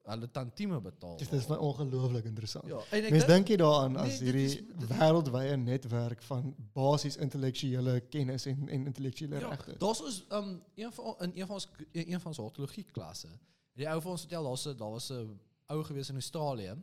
[0.02, 1.16] hulle tantieme betaal.
[1.18, 2.66] Dit is my ongelooflik interessant.
[2.66, 2.80] Ja,
[3.10, 8.68] Mens dink- jy daaraan as Nee, dit hierdie wêreldwye netwerk van basies intellektuele kennis en
[8.68, 9.74] en intellektuele Ja, regte.
[9.78, 13.28] daar's ons um een van in een van ons een van ons hortologie klasse.
[13.74, 16.76] Die ou vir ons vertel daar's 'n daar was 'n ou gewees in Australië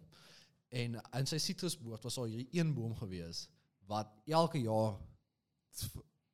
[0.70, 3.47] en in sy sitrusboord was daar hierdie een boom gewees
[3.88, 4.97] wat elke jaar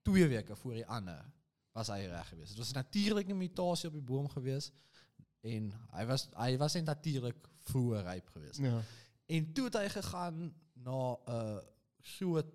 [0.02, 1.26] twee weke voor die ander
[1.76, 2.50] was hy reg geweest.
[2.50, 4.72] Dit was 'n natuurlike mutasie op die boom geweest
[5.46, 8.62] en hy was hy was natuurlik vroeër ryp geweest.
[8.66, 8.82] Ja.
[9.26, 11.58] En toe het hy gegaan na 'n uh,
[12.18, 12.52] groot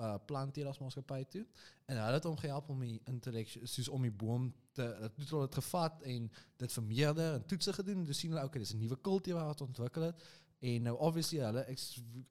[0.00, 1.44] uh, plantteelersmaatskappy toe
[1.86, 5.32] en hulle het hom gehelp om die intellektueel soos om die boom te het het
[5.32, 6.30] hulle dit gevat en
[6.62, 9.60] dit vermeerder en toetse gedoen en toe sien hulle okay dis 'n nuwe kultivar wat
[9.60, 10.26] ontwikkel het
[10.58, 11.78] en nou obviously hulle ek,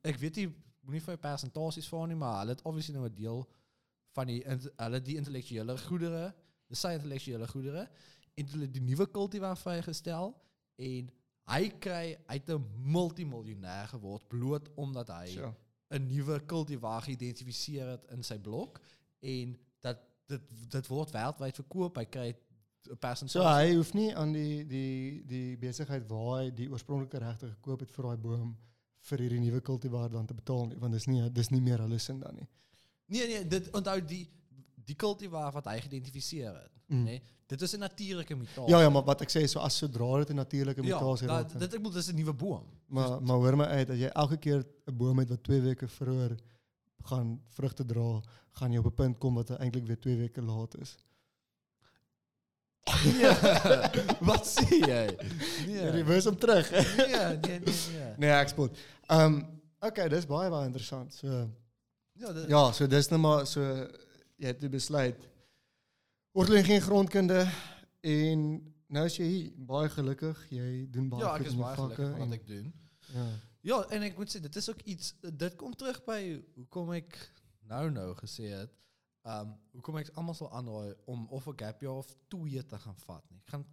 [0.02, 0.50] ek weet nie
[0.82, 3.48] moenie vir persentasies vra nie maar hulle het obviously nou 'n deel
[4.18, 6.34] van die hulle die intellektuele goedere
[6.68, 7.90] dis sy intellektuele goedere
[8.40, 10.34] en toe hulle die nuwe kultivar vrygestel
[10.90, 11.10] en
[11.50, 12.66] hy kry uit 'n
[12.96, 15.54] multimiljonair geword bloot omdat hy So.
[15.92, 18.80] 'n nuwe kultivar geïdentifiseer het in sy blok
[19.22, 19.98] en dat
[20.30, 21.98] dit dit word wêreldwyd verkoop.
[21.98, 22.36] Hy kry 'n
[22.86, 23.42] So persentasie.
[23.42, 27.92] hy hoef nie aan die die die besigheid waar hy die oorspronklike regte gekoop het
[27.92, 28.58] vir daai boom
[29.10, 32.00] vir hierdie nuwe kultivar dan te betaal nie, want dis nie dis nie meer hulle
[32.00, 32.48] sin dan nie.
[33.08, 34.30] nee nee, dit onthou die
[34.90, 37.04] die kultivar wat hy geïdentifiseer het, Mm.
[37.06, 37.20] nê.
[37.50, 38.70] Dit is 'n natuurlike mutasie.
[38.70, 41.34] Ja ja, maar wat ek sê is so as sodra dit 'n natuurlike mutasie ja,
[41.34, 41.50] raak.
[41.52, 42.64] dat, dit ek bedoel dis 'n nuwe boom.
[42.88, 45.88] Maar maar hoor my uit, as jy elke keer 'n boom het wat 2 weke
[45.88, 46.38] vroeër
[47.04, 48.22] gaan vrugte dra,
[48.52, 50.96] gaan jy op 'n punt kom wat eintlik weer 2 weke laat is.
[54.30, 55.06] wat sê jy?
[55.68, 55.90] Nee.
[55.94, 56.70] Reverse om terug.
[56.72, 58.14] Nee, nee, nee, nee.
[58.18, 58.78] nee, ek spot.
[59.08, 59.46] Ehm um,
[59.80, 61.14] okay, dis baie baie interessant.
[61.14, 61.48] So
[62.20, 63.62] Ja, dit, ja, so dis nou maar so
[64.40, 65.28] jy het besluit
[66.48, 67.44] jy geen grondkunde
[68.02, 68.44] en
[68.88, 70.40] nou is jy hier, baie gelukkig.
[70.54, 72.70] Jy doen baie ja, ek is baie gelukkig wat ek doen.
[73.14, 73.28] Ja.
[73.68, 76.20] Ja, en ek moet sê dit is ook iets dit kom terug by
[76.56, 77.18] hoekom ek
[77.70, 78.72] nou nou gesê het,
[79.28, 82.80] ehm um, hoekom ek almal sal aanraai om of 'n gap year of twee te
[82.80, 83.42] gaan vat nie.
[83.52, 83.66] Gaan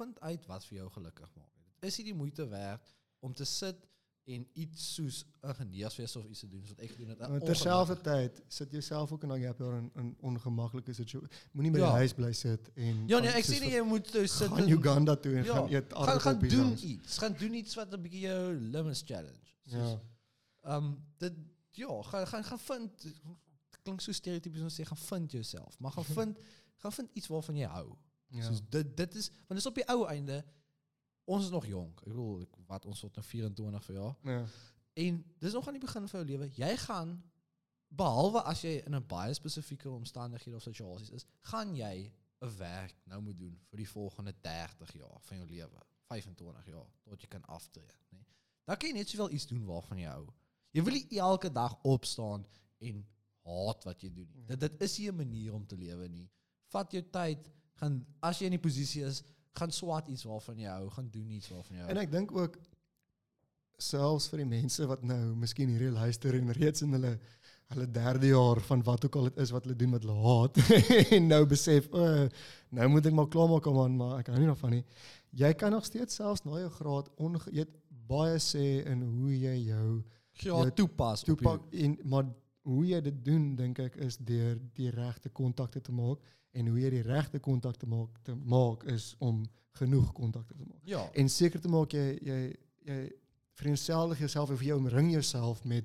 [0.00, 1.54] vind uit wat vir jou gelukkig maak.
[1.80, 3.86] Dit is nie die moeite werd om te sit
[4.34, 7.18] en iets soos ingenieurswese of iets te doen wat ek doen dit.
[7.18, 11.36] Maar terselfdertyd sit jouself ook in daai gap jaar in 'n ongemaklike situasie.
[11.52, 11.90] Moenie by Ja.
[11.90, 14.26] huis bly sit en Ja nee, gaan ek soos sê nie vir- jy moet nou
[14.26, 16.82] sit gaan Uganda toe en Ja, gaan eet gaan gaan doen langs.
[16.82, 17.18] iets.
[17.18, 19.48] Gaan doen iets wat 'n bietjie jou limits challenge.
[19.64, 20.00] Soos, Ja.
[20.62, 21.32] Ehm um, dit
[21.70, 23.20] ja, gaan gaan gaan vind dit
[23.82, 26.38] klink so stereotypies om te sê gaan vind jouself, maar gaan vind
[26.76, 27.94] gaan vind iets waarvan jy hou.
[28.28, 28.42] Ja.
[28.42, 30.44] Soos dit dit is want dis op die ou einde
[31.30, 32.00] ons is nog jonk.
[32.02, 34.16] Ek bedoel ek- wat ons word nou 24 vir jaar.
[34.24, 34.40] Ja.
[35.40, 36.48] Dis nog aan die begin van jou lewe.
[36.58, 37.14] Jy gaan
[37.88, 42.12] behalwe as jy in 'n baie spesifieke omstandighede of situasies is, gaan jy
[42.42, 46.86] 'n werk nou moet doen vir die volgende 30 jaar van jou lewe, 25 jaar
[47.04, 48.18] tot jy kan aftree, nê.
[48.18, 48.26] Nee.
[48.66, 50.26] Dan kan jy net sowel iets doen waarvan jy hou.
[50.72, 52.46] Jy wil nie elke dag opstaan
[52.78, 53.06] en
[53.44, 54.44] haat wat jy doen nie.
[54.46, 56.28] Dit dit is 'n manier om te lewe nie.
[56.68, 59.22] Vat jou tyd, gaan as jy in die posisie is,
[59.58, 61.90] gaan swat iets waarvan jy hou, gaan doen iets waarvan jy hou.
[61.90, 62.58] En ek dink ook
[63.80, 67.14] selfs vir die mense wat nou miskien hierdie luister en reeds in hulle
[67.70, 70.58] hulle derde jaar van wat ook al dit is wat hulle doen wat hulle haat
[71.16, 72.06] en nou besef o
[72.74, 74.82] nou moet ek maar klaarmaak man maar ek hou nie daarvan nie.
[75.38, 77.76] Jy kan nog steeds selfs na jou graad onge, jy het
[78.10, 79.86] baie sê in hoe jy jou
[80.42, 81.22] ja, jou toepas.
[81.22, 82.26] jou- toepak en maar
[82.66, 86.80] hoe jy dit doen dink ek is deur die regte kontakte te maak en hoe
[86.80, 89.44] jy die regte kontakte maak te maak is om
[89.78, 91.10] genoeg kontakte te maak Ja.
[91.14, 93.12] en seker te maak jy jy jy
[94.18, 95.84] jouself of jy omring jouself met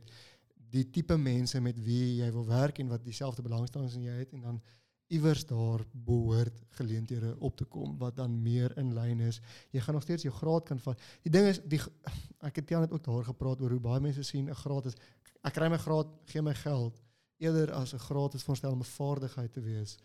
[0.55, 4.33] die tipe mense met wie jy wil werk en wat dieselfde belangstellings in jy het
[4.33, 4.61] en dan
[5.07, 9.39] iewers daar behoort geleenthede op te kom wat dan meer in lyn is.
[9.71, 11.01] Jy gaan nog steeds jou graad kan vat.
[11.21, 11.79] Die ding is die
[12.47, 14.95] ek het net ook daar gepraat oor hoe baie mense sien 'n graad is
[15.43, 17.01] ek kry my graad, gee my geld
[17.37, 19.97] eerder as 'n graad is voorstel om 'n vaardigheid te wees.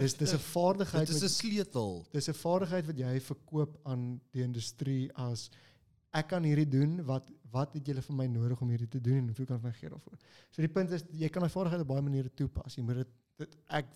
[0.00, 2.06] Dis dis 'n vaardigheid Dit is 'n sleutel.
[2.12, 5.50] dis 'n vaardigheid wat jy verkoop aan die industrie as
[6.12, 9.16] ek kan hierdie doen wat wat het julle vir my nodig om hierdie te doen
[9.18, 10.18] en hoeveel kan ek my gee daarvoor.
[10.50, 12.74] So die punt is jy kan daai vaardigheid op baie maniere toepas.
[12.76, 13.08] Jy moet dit
[13.38, 13.86] dit ek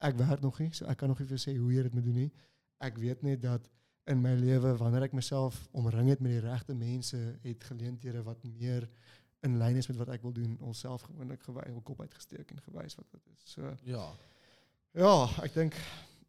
[0.00, 2.04] ek werk nog nie, so ek kan nog nie vir sê hoe jy dit moet
[2.04, 2.32] doen nie.
[2.80, 3.68] Ek weet net dat
[4.06, 8.44] in my lewe wanneer ek myself omring het met die regte mense, het geleenthede wat
[8.44, 8.88] meer
[9.42, 12.58] in lyn is met wat ek wil doen, onsself gewoonlik gewys, hul kop uitgesteek en
[12.62, 13.42] gewys wat dit is.
[13.44, 14.12] So Ja.
[14.98, 15.76] Ja, ek dink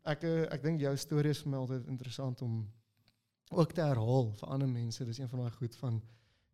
[0.10, 2.62] ek eh, ek dink jou storie is altyd interessant om
[3.50, 5.06] ook te herhaal vir ander mense.
[5.06, 6.02] Dis een van daai goed van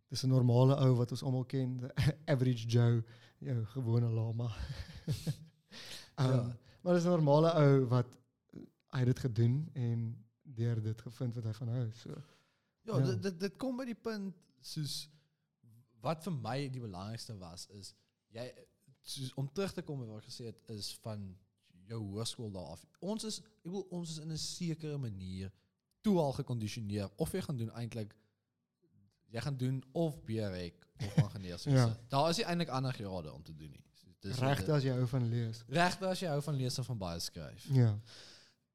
[0.09, 1.91] dis 'n normale ou wat ons almal ken,
[2.33, 3.03] average Joe,
[3.39, 4.51] jou gewone lama.
[6.19, 6.57] um, Ja.
[6.81, 8.07] Maar dis 'n normale ou wat
[8.53, 8.61] eh,
[8.93, 11.91] hy het dit gedoen en deur dit gevind wat hy van hou.
[11.91, 12.09] So
[12.85, 13.05] Ja, Ja.
[13.05, 15.09] Dit, dit dit kom by die punt soos
[16.01, 17.95] wat vir my die belangrikste was is
[18.29, 18.45] jy
[19.01, 21.35] soos om terug te kom by wat ek gesê het is van
[21.87, 22.85] jou hoërskool daar af.
[22.99, 25.51] Ons is ek wil ons is in 'n sekere manier
[26.01, 28.15] toe al gekondisioneer of jy gaan doen eintlik
[29.33, 31.77] jy gaan doen of BREC of gaan geneeswese.
[31.77, 31.97] Ja.
[32.07, 33.83] Daar is nie eintlik ander grade om te doen nie.
[34.25, 35.63] Regte as jy hou van lees.
[35.67, 37.67] regte as jy hou van lees en van baie skryf.
[37.73, 37.91] Ja.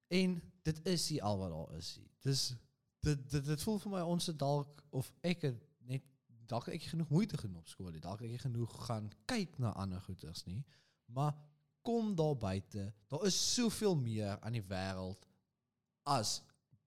[0.08, 1.98] En dit is nie al wat daar is.
[2.22, 2.54] Dis
[3.00, 6.04] dit dit dit voel vir my ons het dalk of ek het net
[6.50, 8.02] dalk nie genoeg moeite gedoen op nie.
[8.02, 10.64] Dalk nie genoeg gaan kyk na ander goeters nie.
[11.06, 11.34] Maar
[11.82, 12.92] kom daar buite.
[13.08, 15.26] Daar is soveel meer aan die wêreld
[16.02, 16.42] as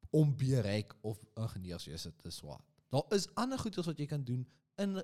[0.09, 2.63] om bereik of ingenieurswese te swaat.
[2.89, 4.99] Daar is ander goeders wat jy kan doen in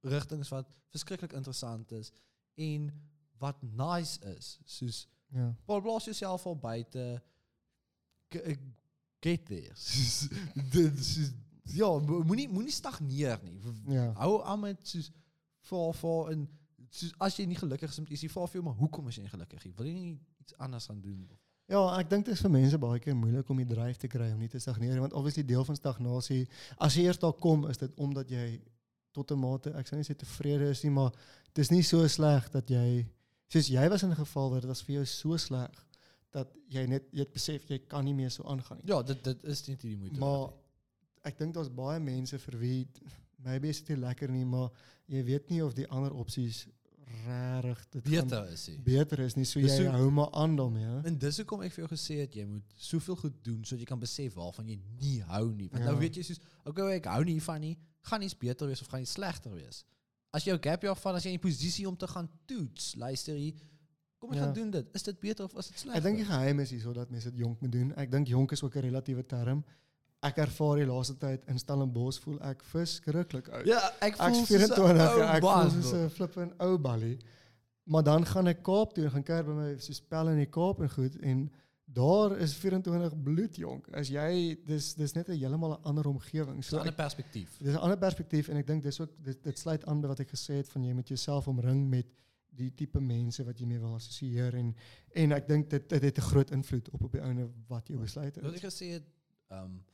[0.00, 2.12] rigtings wat verskriklik interessant is
[2.54, 2.88] en
[3.38, 4.58] wat nice is.
[4.64, 5.54] Soos Ja.
[5.64, 7.22] Paul blaas jouself al buite
[8.28, 8.56] eh,
[9.20, 9.74] get there.
[10.72, 11.32] Dit soos,
[11.74, 13.58] ja, mo- moenie moenie stagneer nie.
[13.90, 14.12] Ja.
[14.20, 15.10] Hou aan met soos
[15.66, 16.44] vir vir en
[16.90, 19.64] soos as jy nie gelukkig is vra vir jou maar hoekom is jy nie gelukkig
[19.64, 19.74] nie?
[19.76, 21.28] Wil jy nie iets anders gaan doen?
[21.68, 24.30] Ja, ek dink dit is vir mense baie keer moeilik om die dryf te kry
[24.32, 26.44] om nie te stagneer nie, want obviously deel van stagnasie,
[26.78, 28.60] as jy eers daar kom, is dit omdat jy
[29.12, 31.10] tot 'n mate, ek sou nie sê tevrede is nie, maar
[31.54, 33.06] dit is nie so sleg dat jy
[33.48, 35.74] soos jy was in 'n geval waar dit was vir jou so sleg
[36.30, 38.86] dat jy net jy het besef jy kan nie meer so aangaan nie.
[38.92, 40.56] Ja, dit dit is net nie die moeite Maar nie.
[41.24, 42.86] ek dink daar's baie mense vir wie
[43.46, 44.70] maybe is nie lekker nie, maar
[45.06, 46.64] jy weet nie of die ander opsies
[47.26, 48.74] regtig dit gaan beter is hy.
[48.82, 50.84] beter is nie, so Dis jy so- hou maar aan daarmee.
[50.84, 51.00] hè?
[51.06, 53.86] En dis hoekom ek vir jou gesê het jy moet soveel goed doen sodat jy
[53.92, 55.68] kan besef waarvan jy nie hou nie.
[55.70, 55.90] Want Ja.
[55.90, 58.88] nou weet jy soos okay, ek hou nie hiervan nie, gaan iets beter wees of
[58.88, 59.84] gaan iets slegter wees.
[60.32, 62.94] As jy jou gap jaar van as jy in die posisie om te gaan toets,
[62.96, 63.54] luister hier,
[64.18, 64.42] kom Ja.
[64.44, 64.86] gaan doen dit.
[64.94, 65.96] Is dit beter of is dit slegter?
[65.96, 67.94] Ek dink die geheim is hierso dat mense dit jonk moet doen.
[67.96, 69.64] Ek dink jonk is ook 'n relatiewe term.
[70.22, 73.66] Ek ervaar die laaste tyd in Stellenbosch voel ek verskriklik oud.
[73.66, 75.92] Ja, ek voel 'n 24, ou ek voel soos.
[75.92, 77.18] 'n flippin ou ballie.
[77.84, 80.46] Maar dan gaan ek Kaap toe en gaan kuier by my so spel in die
[80.50, 81.50] Kaap en goed en
[81.84, 83.88] daar is 24 bloedjonk.
[83.94, 86.64] As jy dis dis net 'n heeltemal 'n ander omgewing.
[86.64, 87.58] So So 'n ander ek, perspektief.
[87.58, 90.20] dis 'n ander perspektief en ek dink dis ook dit, dit sluit aan by wat
[90.20, 92.06] ek gesê het van jy moet jouself omring met
[92.50, 94.74] die tipe mense wat jy mee wil assosieer en
[95.14, 97.98] en ek dink dit dit het 'n groot invloed op op die ouene wat jou
[98.00, 98.64] besluit Wat is.
[98.64, 99.04] ek gesê het,
[99.50, 99.84] ehm um,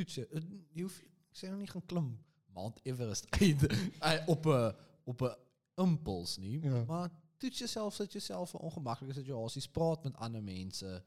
[0.00, 0.42] toets jy eh,
[0.74, 0.98] jy hoef
[1.30, 2.10] ek sê nou nie gaan klim
[2.54, 4.72] Mount Everest uit eh, op 'n
[5.04, 5.34] op 'n
[5.80, 6.84] impuls nie, Ja.
[6.84, 11.04] maar toets jouself sit jouself in ongemaklike situasies, praat met ander mense.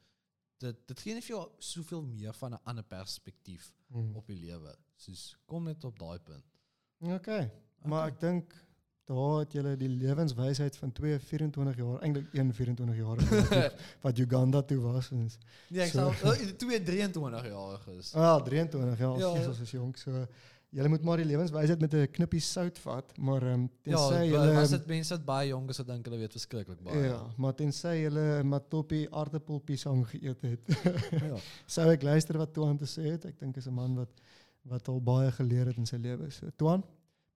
[0.57, 4.15] Dit dit gee net vir jou soveel meer van 'n ander perspektief Hmm.
[4.15, 4.75] op die lewe.
[4.95, 6.45] Soos kom net op daai punt.
[7.01, 7.51] Okay.
[7.85, 8.53] Maar ek dink
[9.05, 13.17] daar het julle die lewenswysheid van twee 24 jaar, eintlik een 24 jaar
[14.05, 15.37] wat Uganda toe was en is-
[15.69, 16.11] Nee, ek So.
[16.21, 18.13] sal uh, 2 23 jaar is.
[18.15, 19.27] ah 23 jaar, Ja.
[19.27, 20.25] ja, Jesus is jonk so.
[20.73, 24.23] Julle moet maar die lewenswysheid met 'n knippie sout vat, maar ehm um, Ja, tensy
[24.31, 27.03] julle was dit mense wat baie jonk is wat dink hulle weet verskriklik baie.
[27.05, 30.61] Ja, maar tensy julle matoppie aardappelpiesang geëet het.
[31.29, 31.37] ja.
[31.67, 33.25] Sou ek luister wat Tuan te sê het.
[33.25, 34.09] Ek dink is 'n man wat
[34.65, 36.31] wat al baie geleer het in sy lewe.
[36.31, 36.83] So Tuan,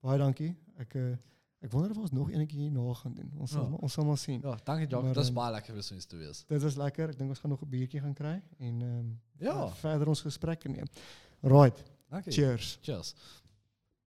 [0.01, 0.55] baie dankie.
[0.79, 1.15] Ek uh,
[1.61, 3.31] ek wonder of ons nog enetjie hierna gaan doen.
[3.37, 3.69] Ons sal Ja.
[3.69, 4.41] maar- ons sal maar sien.
[4.43, 4.87] Ja, dankie.
[4.95, 6.43] Maar, Dit is ehm, baie lekker vir iets te wees.
[6.47, 7.09] Dit was lekker.
[7.09, 9.69] Ek dink ons gaan nog 'n biertjie gaan kry en ehm Ja.
[9.69, 10.85] verder ons gesprekke neem.
[11.41, 11.83] Right.
[12.09, 12.31] Dankie.
[12.31, 12.77] Cheers.
[12.81, 13.13] Cheers.